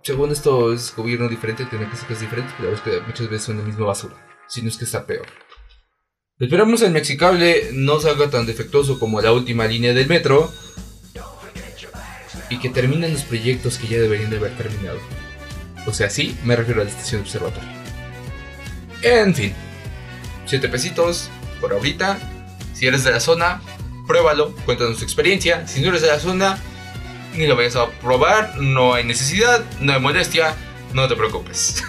según 0.04 0.32
esto 0.32 0.74
es 0.74 0.96
gobierno 0.96 1.28
diferente, 1.30 1.66
tiene 1.66 1.90
cosas 1.90 2.20
diferentes, 2.20 2.54
pero 2.58 2.74
es 2.74 2.82
que 2.82 3.02
muchas 3.02 3.30
veces 3.30 3.46
son 3.46 3.58
la 3.60 3.64
misma 3.64 3.86
basura, 3.86 4.16
si 4.48 4.62
no 4.62 4.70
es 4.70 4.78
que 4.78 4.86
está 4.86 5.06
peor. 5.06 5.28
Esperamos 6.40 6.82
el 6.82 6.92
Mexicable 6.92 7.70
no 7.74 8.00
salga 8.00 8.30
tan 8.30 8.48
defectuoso 8.48 8.98
como 8.98 9.22
la 9.22 9.32
última 9.32 9.68
línea 9.68 9.94
del 9.94 10.08
metro 10.08 10.52
y 12.50 12.58
que 12.58 12.70
terminen 12.70 13.14
los 13.14 13.24
proyectos 13.24 13.78
que 13.78 13.88
ya 13.88 14.00
deberían 14.00 14.32
de 14.32 14.38
haber 14.38 14.58
terminado. 14.58 15.00
O 15.86 15.94
sea, 15.94 16.10
sí, 16.10 16.36
me 16.44 16.56
refiero 16.56 16.82
a 16.82 16.84
la 16.84 16.90
estación 16.90 17.22
observatorio. 17.22 17.70
En 19.04 19.36
fin, 19.36 19.54
7 20.46 20.70
pesitos 20.70 21.30
por 21.60 21.74
ahorita. 21.74 22.18
Si 22.74 22.88
eres 22.88 23.04
de 23.04 23.12
la 23.12 23.20
zona, 23.20 23.62
pruébalo, 24.08 24.56
cuéntanos 24.66 24.98
tu 24.98 25.04
experiencia. 25.04 25.68
Si 25.68 25.82
no 25.82 25.90
eres 25.90 26.02
de 26.02 26.08
la 26.08 26.20
zona, 26.20 26.58
ni 27.36 27.48
lo 27.48 27.56
vayas 27.56 27.76
a 27.76 27.90
probar, 27.90 28.58
no 28.58 28.94
hay 28.94 29.04
necesidad, 29.04 29.64
no 29.80 29.94
hay 29.94 30.00
molestia, 30.00 30.56
no 30.94 31.08
te 31.08 31.16
preocupes. 31.16 31.84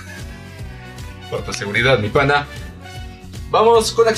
Por 1.30 1.42
tu 1.42 1.52
seguridad, 1.52 1.98
mi 1.98 2.08
pana. 2.08 2.46
Vamos 3.50 3.92
con 3.92 4.06
la 4.06 4.14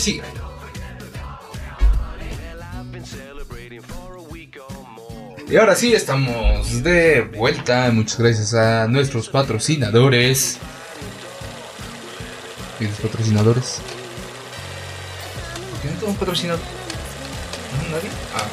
Y 5.48 5.56
ahora 5.56 5.76
sí, 5.76 5.94
estamos 5.94 6.82
de 6.82 7.22
vuelta. 7.22 7.90
Muchas 7.92 8.18
gracias 8.18 8.54
a 8.54 8.88
nuestros 8.88 9.28
patrocinadores. 9.28 10.58
¿Tienes 12.78 12.98
patrocinadores? 12.98 13.80
¿Quién 15.84 15.96
tengo 15.98 16.14
patrocinador? 16.14 16.62
¿Nadie? 17.90 18.08
Ah. 18.34 18.46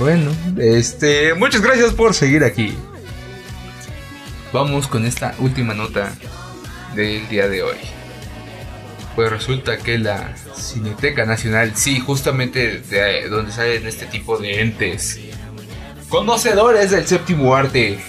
Bueno, 0.00 0.32
este, 0.58 1.34
muchas 1.34 1.60
gracias 1.60 1.92
por 1.92 2.12
seguir 2.12 2.42
aquí. 2.42 2.76
Vamos 4.52 4.88
con 4.88 5.06
esta 5.06 5.36
última 5.38 5.74
nota 5.74 6.12
del 6.96 7.28
día 7.28 7.46
de 7.46 7.62
hoy. 7.62 7.76
pues 9.14 9.30
resulta 9.30 9.78
que 9.78 9.96
la 9.98 10.34
Cineteca 10.56 11.24
Nacional, 11.24 11.72
sí, 11.76 12.00
justamente 12.00 12.80
de 12.80 13.28
donde 13.28 13.52
salen 13.52 13.86
este 13.86 14.06
tipo 14.06 14.38
de 14.38 14.60
entes, 14.60 15.20
conocedores 16.08 16.90
del 16.90 17.06
séptimo 17.06 17.54
arte, 17.54 18.00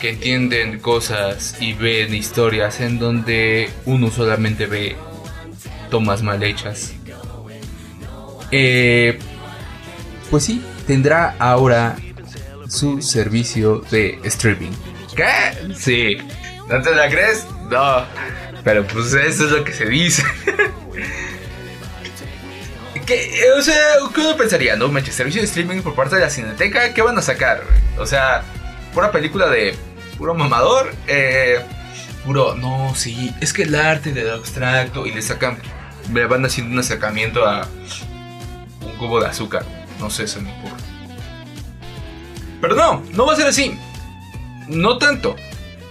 que 0.00 0.10
entienden 0.10 0.78
cosas 0.78 1.56
y 1.60 1.72
ven 1.72 2.14
historias 2.14 2.80
en 2.80 2.98
donde 2.98 3.70
uno 3.84 4.10
solamente 4.10 4.66
ve 4.66 4.96
tomas 5.90 6.22
mal 6.22 6.42
hechas. 6.42 6.92
Eh, 8.50 9.18
pues 10.30 10.44
sí, 10.44 10.62
tendrá 10.86 11.36
ahora 11.38 11.96
su 12.68 13.00
servicio 13.02 13.80
de 13.90 14.18
streaming. 14.24 14.72
¿Qué? 15.14 15.74
Sí. 15.74 16.18
¿No 16.68 16.82
te 16.82 16.94
la 16.94 17.08
crees? 17.08 17.46
No. 17.70 18.04
Pero 18.64 18.86
pues 18.86 19.14
eso 19.14 19.44
es 19.46 19.50
lo 19.50 19.64
que 19.64 19.72
se 19.72 19.86
dice. 19.86 20.22
¿Qué? 23.06 23.30
O 23.56 23.62
sea, 23.62 23.76
¿qué 24.12 24.20
uno 24.20 24.36
pensaría? 24.36 24.74
¿No? 24.74 24.88
Manches, 24.88 25.14
servicio 25.14 25.40
de 25.40 25.46
streaming 25.46 25.80
por 25.82 25.94
parte 25.94 26.16
de 26.16 26.22
la 26.22 26.30
Cineteca, 26.30 26.92
¿qué 26.92 27.02
van 27.02 27.16
a 27.16 27.22
sacar? 27.22 27.62
O 27.98 28.04
sea, 28.04 28.42
pura 28.96 29.12
película 29.12 29.50
de 29.50 29.74
puro 30.16 30.34
mamador. 30.34 30.90
Eh, 31.06 31.60
puro, 32.24 32.54
no, 32.54 32.94
sí, 32.96 33.30
es 33.42 33.52
que 33.52 33.64
el 33.64 33.74
arte 33.74 34.14
de 34.14 34.30
abstracto 34.30 35.06
y 35.06 35.12
le 35.12 35.20
sacan, 35.20 35.58
le 36.14 36.24
van 36.24 36.46
haciendo 36.46 36.72
un 36.72 36.78
acercamiento 36.78 37.44
a 37.44 37.68
un 38.80 38.96
cubo 38.96 39.20
de 39.20 39.26
azúcar. 39.26 39.66
No 40.00 40.08
sé, 40.08 40.26
se 40.26 40.40
me 40.40 40.50
ocurre. 40.50 40.82
Pero 42.62 42.74
no, 42.74 43.02
no 43.12 43.26
va 43.26 43.34
a 43.34 43.36
ser 43.36 43.46
así. 43.46 43.78
No 44.66 44.96
tanto. 44.96 45.36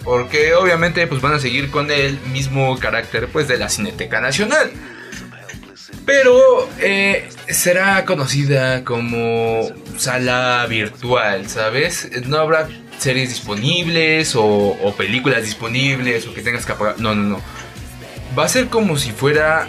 Porque 0.03 0.55
obviamente 0.55 1.05
pues 1.05 1.21
van 1.21 1.33
a 1.33 1.39
seguir 1.39 1.69
con 1.69 1.91
el 1.91 2.19
mismo 2.31 2.79
carácter 2.79 3.27
pues 3.31 3.47
de 3.47 3.59
la 3.59 3.69
Cineteca 3.69 4.19
Nacional. 4.19 4.71
Pero 6.07 6.67
eh, 6.79 7.29
será 7.49 8.03
conocida 8.05 8.83
como 8.83 9.61
sala 9.97 10.65
virtual, 10.67 11.47
¿sabes? 11.47 12.09
No 12.27 12.37
habrá 12.37 12.67
series 12.97 13.29
disponibles 13.29 14.35
o, 14.35 14.45
o, 14.45 14.95
películas 14.95 15.43
disponibles 15.43 16.27
o 16.27 16.33
que 16.33 16.41
tengas 16.41 16.65
que 16.65 16.71
apagar. 16.71 16.99
No, 16.99 17.15
no, 17.15 17.23
no. 17.23 17.41
Va 18.37 18.45
a 18.45 18.49
ser 18.49 18.67
como 18.67 18.97
si 18.97 19.11
fuera 19.11 19.67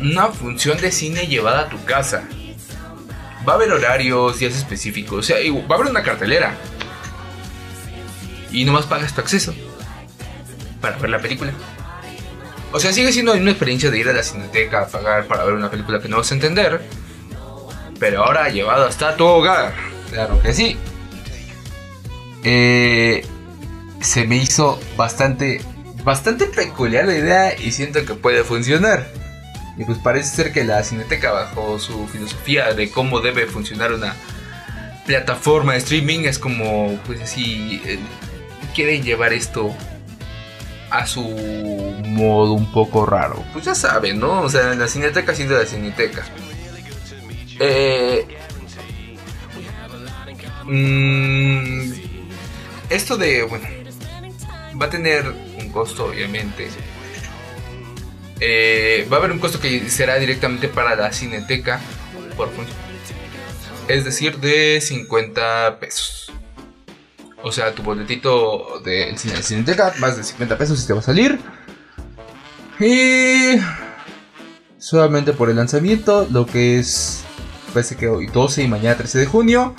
una 0.00 0.28
función 0.28 0.78
de 0.78 0.90
cine 0.92 1.26
llevada 1.26 1.62
a 1.62 1.68
tu 1.68 1.82
casa. 1.84 2.28
Va 3.48 3.52
a 3.52 3.56
haber 3.56 3.70
horarios, 3.72 4.38
días 4.38 4.56
específicos. 4.56 5.18
O 5.18 5.22
sea, 5.22 5.36
va 5.38 5.74
a 5.74 5.78
haber 5.78 5.90
una 5.90 6.02
cartelera 6.02 6.56
y 8.50 8.64
nomás 8.64 8.86
pagas 8.86 9.14
tu 9.14 9.20
acceso 9.20 9.54
para 10.80 10.96
ver 10.96 11.10
la 11.10 11.20
película. 11.20 11.52
O 12.72 12.80
sea, 12.80 12.92
sigue 12.92 13.12
siendo 13.12 13.32
una 13.32 13.50
experiencia 13.50 13.90
de 13.90 13.98
ir 13.98 14.08
a 14.08 14.12
la 14.12 14.22
cineteca 14.22 14.82
a 14.82 14.86
pagar 14.88 15.26
para 15.26 15.44
ver 15.44 15.54
una 15.54 15.70
película 15.70 16.00
que 16.00 16.08
no 16.08 16.18
vas 16.18 16.30
a 16.30 16.34
entender, 16.34 16.82
pero 17.98 18.24
ahora 18.24 18.48
llevado 18.48 18.86
hasta 18.86 19.16
tu 19.16 19.24
hogar. 19.24 19.74
Claro 20.10 20.40
que 20.42 20.52
sí. 20.52 20.76
Eh, 22.48 23.26
se 24.00 24.24
me 24.24 24.36
hizo 24.36 24.78
bastante, 24.96 25.60
bastante 26.04 26.46
peculiar 26.46 27.06
la 27.06 27.16
idea 27.16 27.58
y 27.58 27.72
siento 27.72 28.04
que 28.04 28.14
puede 28.14 28.44
funcionar. 28.44 29.08
Y 29.76 29.84
pues 29.84 29.98
parece 29.98 30.36
ser 30.36 30.52
que 30.52 30.62
la 30.62 30.84
cineteca, 30.84 31.32
bajo 31.32 31.80
su 31.80 32.06
filosofía 32.06 32.72
de 32.72 32.88
cómo 32.88 33.20
debe 33.20 33.46
funcionar 33.46 33.92
una 33.92 34.14
plataforma 35.06 35.72
de 35.72 35.78
streaming, 35.78 36.20
es 36.20 36.38
como, 36.38 36.96
pues 37.04 37.20
así, 37.20 37.82
quieren 38.76 39.02
llevar 39.02 39.32
esto 39.32 39.74
a 40.90 41.04
su 41.04 41.22
modo 42.06 42.52
un 42.52 42.70
poco 42.70 43.06
raro. 43.06 43.44
Pues 43.52 43.64
ya 43.64 43.74
saben, 43.74 44.20
¿no? 44.20 44.42
O 44.42 44.48
sea, 44.48 44.72
la 44.74 44.86
cineteca 44.86 45.34
siendo 45.34 45.58
la 45.58 45.66
cineteca. 45.66 46.24
Eh, 47.58 48.24
mm, 50.64 52.05
esto 52.90 53.16
de, 53.16 53.42
bueno, 53.42 53.66
va 54.80 54.86
a 54.86 54.90
tener 54.90 55.26
un 55.58 55.70
costo, 55.70 56.06
obviamente. 56.06 56.68
Eh, 58.40 59.06
va 59.10 59.16
a 59.16 59.20
haber 59.20 59.32
un 59.32 59.38
costo 59.38 59.60
que 59.60 59.88
será 59.88 60.16
directamente 60.16 60.68
para 60.68 60.94
la 60.94 61.10
cineteca 61.12 61.80
por 62.36 62.50
Es 63.88 64.04
decir, 64.04 64.38
de 64.38 64.80
50 64.80 65.78
pesos. 65.80 66.32
O 67.42 67.52
sea, 67.52 67.74
tu 67.74 67.82
boletito 67.82 68.80
de 68.84 69.16
Cineteca, 69.16 69.94
más 69.98 70.16
de 70.16 70.24
50 70.24 70.58
pesos 70.58 70.80
si 70.80 70.86
te 70.86 70.92
va 70.92 71.00
a 71.00 71.02
salir. 71.02 71.38
Y 72.80 73.58
solamente 74.78 75.32
por 75.32 75.48
el 75.48 75.56
lanzamiento, 75.56 76.26
lo 76.30 76.44
que 76.46 76.78
es, 76.78 77.24
parece 77.72 77.96
que 77.96 78.08
hoy 78.08 78.26
12 78.26 78.64
y 78.64 78.68
mañana 78.68 78.96
13 78.96 79.18
de 79.20 79.26
junio, 79.26 79.74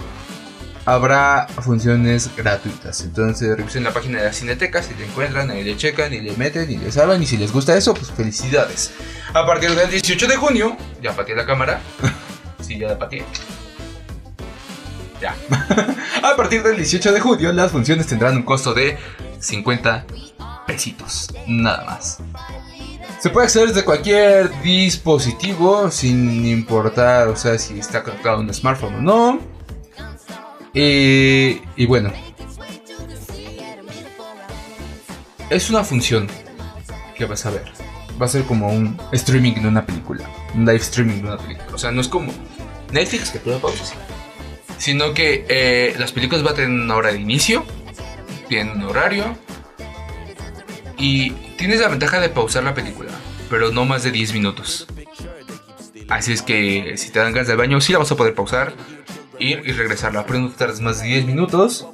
habrá 0.88 1.48
funciones 1.48 2.32
gratuitas. 2.36 3.02
Entonces 3.02 3.58
revisen 3.58 3.84
la 3.84 3.92
página 3.92 4.20
de 4.20 4.26
la 4.28 4.34
Cineteca, 4.34 4.82
si 4.82 4.94
le 4.94 5.06
encuentran, 5.06 5.52
ahí 5.52 5.62
le 5.62 5.76
checan, 5.76 6.14
y 6.14 6.22
le 6.22 6.32
meten, 6.38 6.72
y 6.72 6.78
le 6.78 6.94
saben, 6.94 7.22
y 7.22 7.26
si 7.26 7.36
les 7.36 7.52
gusta 7.52 7.76
eso, 7.76 7.94
pues 7.94 8.10
felicidades. 8.10 8.94
A 9.34 9.46
partir 9.46 9.76
del 9.76 9.90
18 9.90 10.28
de 10.28 10.38
junio, 10.38 10.78
ya 11.04 11.14
pateé 11.14 11.36
la 11.36 11.46
cámara. 11.46 11.82
sí, 12.62 12.80
ya 12.80 12.88
la 12.88 12.98
pateé. 12.98 13.26
Ya. 15.22 15.36
a 16.24 16.36
partir 16.38 16.64
del 16.64 16.78
18 16.78 17.12
de 17.12 17.20
julio, 17.20 17.52
las 17.52 17.74
funciones 17.74 18.08
tendrán 18.08 18.38
un 18.38 18.44
costo 18.44 18.74
de 18.74 18.98
50 19.40 20.06
pesitos. 20.66 21.28
Nada 21.48 21.84
más. 21.84 22.20
Se 23.20 23.30
puede 23.30 23.48
acceder 23.48 23.68
desde 23.68 23.84
cualquier 23.84 24.62
dispositivo 24.62 25.92
sin 25.92 26.46
importar, 26.46 27.28
o 27.28 27.36
sea, 27.36 27.58
si 27.58 27.78
está 27.78 28.04
conectado 28.04 28.40
un 28.40 28.54
smartphone 28.54 28.96
o 28.96 29.02
no. 29.02 29.57
Y 30.80 31.86
bueno, 31.86 32.12
es 35.50 35.70
una 35.70 35.84
función 35.84 36.28
que 37.16 37.26
vas 37.26 37.46
a 37.46 37.52
ver. 37.52 37.66
Va 38.22 38.26
a 38.26 38.30
ser 38.30 38.44
como 38.44 38.70
un 38.70 39.00
streaming 39.12 39.54
de 39.54 39.68
una 39.68 39.86
película, 39.86 40.30
un 40.54 40.66
live 40.66 40.78
streaming 40.78 41.22
de 41.22 41.28
una 41.28 41.38
película. 41.38 41.68
O 41.74 41.78
sea, 41.78 41.92
no 41.92 42.02
es 42.02 42.08
como 42.08 42.32
Netflix 42.92 43.30
que 43.30 43.40
tú 43.40 43.52
pausas 43.60 43.94
sino 44.78 45.14
que 45.14 45.46
eh, 45.50 45.96
las 45.98 46.12
películas 46.12 46.44
van 46.44 46.54
a 46.54 46.56
tener 46.56 46.70
una 46.70 46.96
hora 46.96 47.12
de 47.12 47.20
inicio, 47.20 47.66
tienen 48.48 48.78
un 48.78 48.84
horario 48.84 49.38
y 50.98 51.32
tienes 51.58 51.82
la 51.82 51.90
ventaja 51.90 52.20
de 52.20 52.30
pausar 52.30 52.64
la 52.64 52.74
película, 52.74 53.12
pero 53.50 53.72
no 53.72 53.86
más 53.86 54.04
de 54.04 54.12
10 54.12 54.34
minutos. 54.34 54.88
Así 56.10 56.32
es 56.32 56.42
que 56.42 56.94
si 56.98 57.12
te 57.12 57.20
dan 57.20 57.34
ganas 57.34 57.48
de 57.48 57.56
baño, 57.56 57.82
sí 57.82 57.92
la 57.92 58.00
vas 58.00 58.12
a 58.12 58.16
poder 58.16 58.34
pausar, 58.34 58.74
ir 59.40 59.64
y 59.66 59.72
regresarla, 59.72 60.26
pero 60.26 60.40
no 60.40 60.50
tardes 60.52 60.82
más 60.82 61.02
de 61.02 61.08
10 61.08 61.26
minutos 61.26 61.88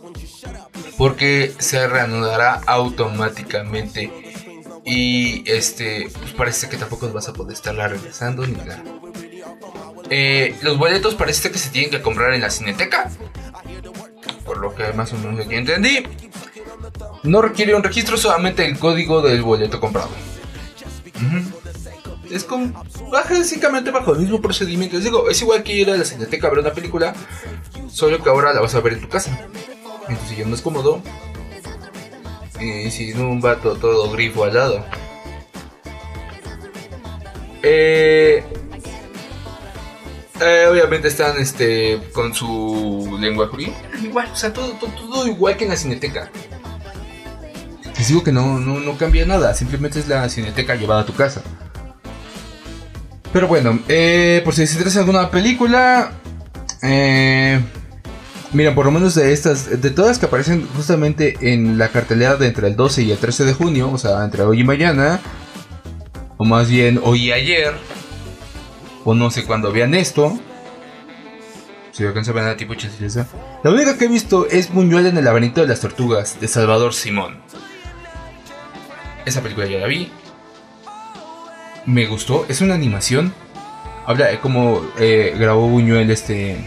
porque 0.97 1.53
se 1.59 1.87
reanudará 1.87 2.61
automáticamente 2.65 4.11
y 4.85 5.49
este 5.49 6.09
pues 6.19 6.31
parece 6.33 6.69
que 6.69 6.77
tampoco 6.77 7.11
vas 7.11 7.29
a 7.29 7.33
poder 7.33 7.53
estarla 7.53 7.87
regresando 7.87 8.45
ni 8.45 8.53
nada. 8.53 8.83
Eh, 10.09 10.55
los 10.61 10.77
boletos 10.77 11.15
parece 11.15 11.51
que 11.51 11.57
se 11.57 11.69
tienen 11.69 11.89
que 11.89 12.01
comprar 12.01 12.33
en 12.33 12.41
la 12.41 12.49
cineteca. 12.49 13.09
Por 14.45 14.57
lo 14.57 14.75
que 14.75 14.91
más 14.93 15.13
o 15.13 15.17
menos 15.17 15.45
aquí 15.45 15.55
entendí. 15.55 16.03
No 17.23 17.41
requiere 17.41 17.73
un 17.73 17.83
registro, 17.83 18.17
solamente 18.17 18.65
el 18.65 18.77
código 18.77 19.21
del 19.21 19.41
boleto 19.41 19.79
comprado. 19.79 20.09
Es 22.33 22.43
como 22.43 22.83
básicamente 23.11 23.91
bajo 23.91 24.13
el 24.13 24.19
mismo 24.19 24.41
procedimiento. 24.41 24.95
Les 24.95 25.05
digo, 25.05 25.29
es 25.29 25.41
igual 25.41 25.63
que 25.63 25.73
ir 25.73 25.89
a 25.89 25.97
la 25.97 26.03
cineteca 26.03 26.47
a 26.47 26.49
ver 26.49 26.59
una 26.59 26.73
película, 26.73 27.13
solo 27.89 28.21
que 28.23 28.29
ahora 28.29 28.53
la 28.53 28.61
vas 28.61 28.73
a 28.75 28.81
ver 28.81 28.93
en 28.93 29.01
tu 29.01 29.09
casa. 29.09 29.47
Entonces 30.07 30.37
ya 30.37 30.45
no 30.45 30.55
es 30.55 30.61
cómodo. 30.61 31.01
Y 32.59 32.89
sin 32.91 33.19
un 33.21 33.41
vato 33.41 33.75
todo 33.75 34.11
grifo 34.11 34.43
al 34.45 34.53
lado. 34.53 34.85
Eh, 37.61 38.43
eh, 40.41 40.67
obviamente 40.69 41.07
están 41.07 41.37
este 41.37 42.01
con 42.11 42.33
su 42.33 43.17
lengua 43.19 43.49
Igual, 44.01 44.29
o 44.31 44.35
sea, 44.35 44.51
todo, 44.51 44.73
todo, 44.73 45.27
igual 45.27 45.55
que 45.55 45.63
en 45.63 45.69
la 45.69 45.77
cineteca. 45.77 46.29
Les 47.97 48.07
digo 48.09 48.23
que 48.23 48.33
no, 48.33 48.59
no, 48.59 48.97
cambia 48.97 49.25
nada, 49.25 49.53
simplemente 49.53 49.99
es 49.99 50.07
la 50.09 50.27
cineteca 50.27 50.75
llevada 50.75 51.01
a 51.01 51.05
tu 51.05 51.13
casa. 51.13 51.41
Pero 53.33 53.47
bueno, 53.47 53.79
eh, 53.87 54.41
por 54.45 54.53
si 54.53 54.67
se 54.67 54.73
interesa 54.73 54.99
alguna 54.99 55.31
película, 55.31 56.11
eh, 56.83 57.59
mira, 58.53 58.75
por 58.75 58.85
lo 58.85 58.91
menos 58.91 59.15
de 59.15 59.33
estas, 59.33 59.81
de 59.81 59.89
todas 59.89 60.19
que 60.19 60.27
aparecen 60.27 60.67
justamente 60.75 61.35
en 61.41 61.79
la 61.79 61.89
cartelera 61.89 62.35
de 62.35 62.47
entre 62.47 62.67
el 62.67 62.75
12 62.75 63.01
y 63.01 63.11
el 63.11 63.17
13 63.17 63.45
de 63.45 63.53
junio, 63.53 63.91
o 63.91 63.97
sea, 63.97 64.23
entre 64.23 64.43
hoy 64.43 64.59
y 64.59 64.63
mañana, 64.63 65.19
o 66.37 66.45
más 66.45 66.69
bien 66.69 66.99
hoy 67.03 67.23
y 67.23 67.31
ayer, 67.31 67.73
o 69.03 69.15
no 69.15 69.31
sé 69.31 69.43
cuándo 69.45 69.71
vean 69.71 69.95
esto. 69.95 70.37
Si 71.91 72.03
alcanza 72.03 72.31
a 72.31 72.33
ver 72.33 72.57
tipo 72.57 72.73
chilesa. 72.75 73.27
La 73.63 73.71
única 73.71 73.97
que 73.97 74.05
he 74.05 74.07
visto 74.07 74.47
es 74.47 74.71
Muñuel 74.71 75.07
en 75.07 75.17
el 75.17 75.25
laberinto 75.25 75.61
de 75.61 75.67
las 75.67 75.79
tortugas 75.79 76.39
de 76.39 76.47
Salvador 76.47 76.93
Simón. 76.93 77.39
Esa 79.25 79.41
película 79.41 79.67
ya 79.67 79.79
la 79.79 79.87
vi. 79.87 80.11
Me 81.85 82.05
gustó. 82.05 82.45
Es 82.49 82.61
una 82.61 82.75
animación. 82.75 83.33
Habla 84.05 84.27
de 84.27 84.39
cómo 84.39 84.81
eh, 84.99 85.35
grabó 85.37 85.67
Buñuel 85.67 86.11
este. 86.11 86.57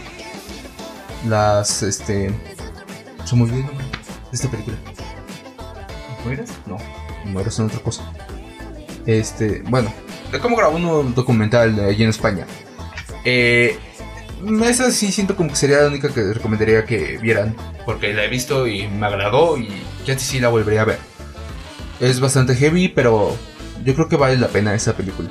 Las. 1.27 1.83
Este. 1.83 2.31
Olvidó 3.31 3.67
de 3.67 4.31
esta 4.31 4.49
película. 4.49 4.77
¿Mueras? 6.23 6.49
No, 6.65 6.77
mueras 7.25 7.53
son 7.53 7.67
otra 7.67 7.79
cosa. 7.79 8.11
Este. 9.05 9.61
Bueno, 9.67 9.93
de 10.31 10.39
cómo 10.39 10.55
grabó 10.55 10.77
un 10.77 11.13
documental 11.13 11.79
allí 11.79 12.03
en 12.03 12.09
España. 12.09 12.45
Eh, 13.25 13.77
esa 14.63 14.91
sí 14.91 15.11
siento 15.11 15.35
como 15.35 15.49
que 15.49 15.55
sería 15.55 15.81
la 15.81 15.87
única 15.87 16.09
que 16.09 16.33
recomendaría 16.33 16.85
que 16.85 17.17
vieran. 17.17 17.55
Porque 17.85 18.13
la 18.13 18.23
he 18.23 18.29
visto 18.29 18.67
y 18.67 18.87
me 18.87 19.05
agradó 19.05 19.57
y 19.57 19.69
ya 20.05 20.17
sí 20.17 20.39
la 20.39 20.49
volvería 20.49 20.81
a 20.81 20.85
ver. 20.85 20.99
Es 21.99 22.19
bastante 22.19 22.55
heavy, 22.55 22.87
pero 22.87 23.35
yo 23.83 23.95
creo 23.95 24.07
que 24.07 24.15
vale 24.15 24.37
la 24.37 24.47
pena 24.47 24.73
esa 24.73 24.95
película. 24.95 25.29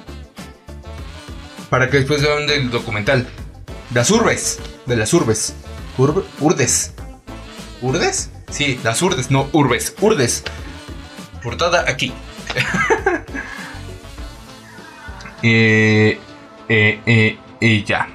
Para 1.71 1.91
que 1.91 1.99
después 1.99 2.23
vean 2.23 2.47
del 2.47 2.71
documental. 2.71 3.27
Las 3.93 4.11
urbes. 4.11 4.61
De 4.87 4.97
las 4.97 5.13
urbes. 5.15 5.55
urdes. 5.97 6.93
¿Urdes? 7.83 8.31
Sí, 8.51 8.81
las 8.83 9.03
urdes, 9.03 9.31
no 9.31 9.49
urbes. 9.53 9.95
Urdes. 10.01 10.43
Portada 11.43 11.85
aquí. 11.89 12.13
eh, 15.43 16.19
eh, 16.69 17.01
eh, 17.07 17.39
y 17.61 17.85
ya. 17.85 18.09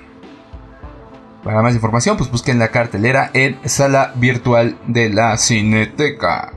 Para 1.43 1.61
más 1.61 1.73
información, 1.73 2.17
pues 2.17 2.29
busquen 2.29 2.59
la 2.59 2.69
cartelera 2.69 3.31
en 3.33 3.57
sala 3.67 4.13
virtual 4.15 4.77
de 4.87 5.09
la 5.09 5.37
Cineteca. 5.37 6.53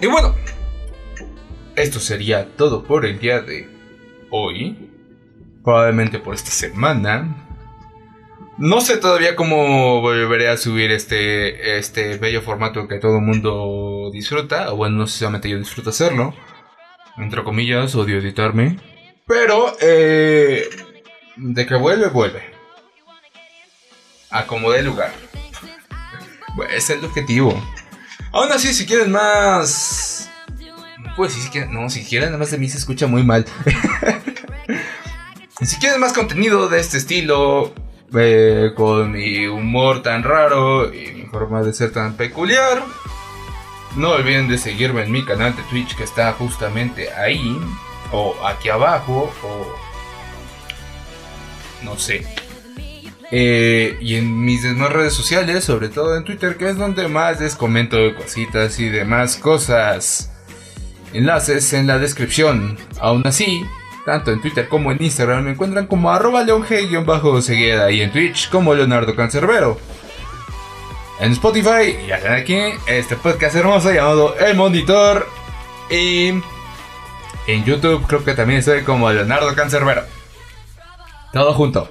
Y 0.00 0.06
bueno, 0.06 0.34
esto 1.82 2.00
sería 2.00 2.46
todo 2.56 2.84
por 2.84 3.06
el 3.06 3.18
día 3.18 3.40
de 3.40 3.68
hoy. 4.30 4.90
Probablemente 5.64 6.18
por 6.18 6.34
esta 6.34 6.50
semana. 6.50 7.46
No 8.56 8.80
sé 8.80 8.96
todavía 8.96 9.36
cómo 9.36 10.00
volveré 10.00 10.48
a 10.48 10.56
subir 10.56 10.90
este, 10.90 11.78
este 11.78 12.18
bello 12.18 12.42
formato 12.42 12.88
que 12.88 12.98
todo 12.98 13.16
el 13.16 13.22
mundo 13.22 14.10
disfruta. 14.12 14.72
O 14.72 14.76
bueno, 14.76 14.96
no 14.96 15.06
solamente 15.06 15.48
yo 15.48 15.58
disfruto 15.58 15.90
hacerlo. 15.90 16.34
Entre 17.16 17.42
comillas, 17.44 17.94
odio 17.94 18.18
editarme. 18.18 18.78
Pero, 19.26 19.76
eh, 19.80 20.68
de 21.36 21.66
que 21.66 21.74
vuelve, 21.74 22.08
vuelve 22.08 22.58
acomodé 24.30 24.80
el 24.80 24.86
lugar. 24.86 25.12
Ese 26.70 26.76
es 26.76 26.90
el 26.90 27.04
objetivo. 27.04 27.62
Aún 28.32 28.52
así, 28.52 28.74
si 28.74 28.86
quieren 28.86 29.12
más. 29.12 30.27
Pues 31.18 31.32
si 31.32 31.50
quieren. 31.50 31.74
No, 31.74 31.90
si 31.90 32.04
quieren 32.04 32.28
nada 32.28 32.38
más 32.38 32.52
de 32.52 32.58
mí 32.58 32.68
se 32.68 32.78
escucha 32.78 33.08
muy 33.08 33.24
mal. 33.24 33.44
si 35.60 35.76
quieren 35.78 35.98
más 36.00 36.12
contenido 36.12 36.68
de 36.68 36.78
este 36.78 36.96
estilo. 36.96 37.74
Eh, 38.14 38.70
con 38.76 39.10
mi 39.10 39.46
humor 39.48 40.00
tan 40.00 40.22
raro 40.22 40.94
y 40.94 41.10
mi 41.10 41.26
forma 41.26 41.62
de 41.64 41.72
ser 41.72 41.92
tan 41.92 42.14
peculiar. 42.14 42.84
No 43.96 44.10
olviden 44.10 44.46
de 44.46 44.58
seguirme 44.58 45.02
en 45.02 45.10
mi 45.10 45.24
canal 45.24 45.56
de 45.56 45.62
Twitch 45.64 45.96
que 45.96 46.04
está 46.04 46.32
justamente 46.34 47.12
ahí. 47.12 47.58
O 48.12 48.36
aquí 48.46 48.68
abajo. 48.68 49.34
O. 49.42 49.74
No 51.82 51.98
sé. 51.98 52.24
Eh, 53.32 53.98
y 54.00 54.14
en 54.14 54.44
mis 54.44 54.62
demás 54.62 54.92
redes 54.92 55.14
sociales, 55.14 55.64
sobre 55.64 55.88
todo 55.88 56.16
en 56.16 56.22
Twitter, 56.22 56.56
que 56.56 56.68
es 56.68 56.76
donde 56.76 57.08
más 57.08 57.40
les 57.40 57.56
comento 57.56 57.96
cositas 58.14 58.78
y 58.78 58.88
demás 58.88 59.34
cosas. 59.34 60.30
Enlaces 61.12 61.72
en 61.72 61.86
la 61.86 61.98
descripción. 61.98 62.76
Aún 63.00 63.26
así, 63.26 63.64
tanto 64.04 64.32
en 64.32 64.40
Twitter 64.40 64.68
como 64.68 64.92
en 64.92 65.02
Instagram 65.02 65.44
me 65.44 65.50
encuentran 65.52 65.86
como 65.86 66.10
arroba 66.10 66.42
leonge-segueda 66.42 67.90
y 67.90 68.02
en 68.02 68.12
Twitch 68.12 68.50
como 68.50 68.74
Leonardo 68.74 69.14
Cancerbero. 69.14 69.78
En 71.20 71.32
Spotify, 71.32 72.06
ya 72.06 72.20
saben 72.20 72.40
aquí, 72.40 72.58
este 72.86 73.16
podcast 73.16 73.56
hermoso 73.56 73.92
llamado 73.92 74.36
El 74.38 74.56
Monitor. 74.56 75.26
Y 75.90 76.28
en 77.46 77.64
YouTube 77.64 78.06
creo 78.06 78.24
que 78.24 78.34
también 78.34 78.60
estoy 78.60 78.82
como 78.82 79.10
Leonardo 79.10 79.54
Cancerbero. 79.54 80.04
Todo 81.32 81.52
junto. 81.54 81.90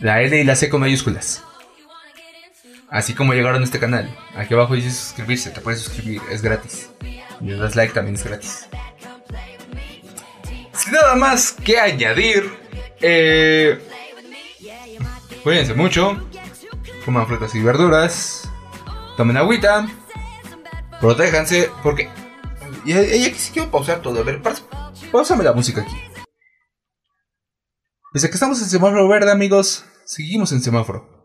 La 0.00 0.20
L 0.20 0.38
y 0.38 0.44
la 0.44 0.56
C 0.56 0.68
con 0.68 0.80
mayúsculas. 0.80 1.42
Así 2.90 3.14
como 3.14 3.34
llegaron 3.34 3.60
a 3.60 3.64
este 3.64 3.78
canal. 3.78 4.16
Aquí 4.34 4.54
abajo 4.54 4.74
dice 4.74 4.90
suscribirse, 4.90 5.50
te 5.50 5.60
puedes 5.60 5.80
suscribir, 5.80 6.22
es 6.30 6.40
gratis. 6.40 6.90
Y 7.40 7.50
das 7.50 7.76
like 7.76 7.92
también 7.92 8.14
es 8.16 8.24
gratis. 8.24 8.66
Sin 10.72 10.92
nada 10.92 11.14
más 11.16 11.52
que 11.52 11.78
añadir, 11.78 12.50
eh, 13.00 13.78
cuídense 15.42 15.74
mucho, 15.74 16.16
coman 17.04 17.26
frutas 17.26 17.54
y 17.54 17.60
verduras, 17.60 18.48
tomen 19.16 19.36
agüita, 19.36 19.88
protéjanse, 21.00 21.70
porque... 21.82 22.08
Y 22.84 22.92
aquí 22.92 23.34
sí 23.34 23.50
quiero 23.52 23.70
pausar 23.70 24.00
todo, 24.00 24.20
a 24.20 24.22
ver, 24.22 24.40
pausame 25.10 25.44
la 25.44 25.52
música 25.52 25.82
aquí. 25.82 25.96
Desde 28.14 28.28
que 28.28 28.34
estamos 28.34 28.62
en 28.62 28.68
semáforo 28.68 29.06
verde, 29.08 29.30
amigos, 29.30 29.84
seguimos 30.06 30.52
en 30.52 30.62
semáforo. 30.62 31.17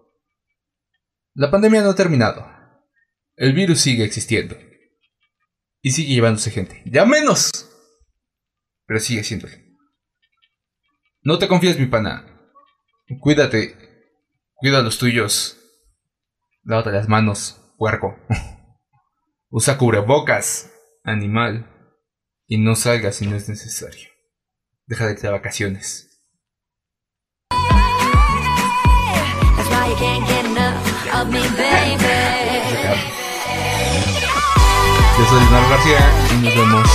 La 1.36 1.50
pandemia 1.50 1.82
no 1.82 1.90
ha 1.90 1.96
terminado. 1.96 2.48
El 3.36 3.54
virus 3.54 3.82
sigue 3.82 4.04
existiendo. 4.04 4.56
Y 5.82 5.92
sigue 5.92 6.14
llevándose 6.14 6.52
gente. 6.52 6.84
Ya 6.86 7.06
menos. 7.06 7.50
Pero 8.86 9.00
sigue 9.00 9.24
siendo. 9.24 9.48
No 11.24 11.40
te 11.40 11.48
confíes, 11.48 11.80
mi 11.80 11.88
pana. 11.88 12.52
Cuídate. 13.20 13.76
Cuida 14.54 14.80
a 14.80 14.82
los 14.84 15.00
tuyos. 15.00 15.60
Lávate 16.64 16.92
las 16.92 17.10
manos, 17.10 17.60
puerco. 17.78 18.16
Usa 19.50 19.78
cubrebocas, 19.78 20.72
animal. 21.04 21.68
Y 22.46 22.60
no 22.60 22.76
salgas 22.76 23.16
si 23.16 23.26
no 23.26 23.36
es 23.36 23.50
necesario. 23.50 24.10
Deja 24.86 25.08
de 25.08 25.14
ir 25.14 25.32
vacaciones. 25.32 26.14
Of 31.14 31.28
me, 31.30 31.42
baby. 31.58 32.24
Yo 35.18 35.26
soy 35.30 35.40
Leonardo 35.42 35.70
García 35.70 36.12
y 36.32 36.38
nos 36.44 36.56
vemos 36.56 36.90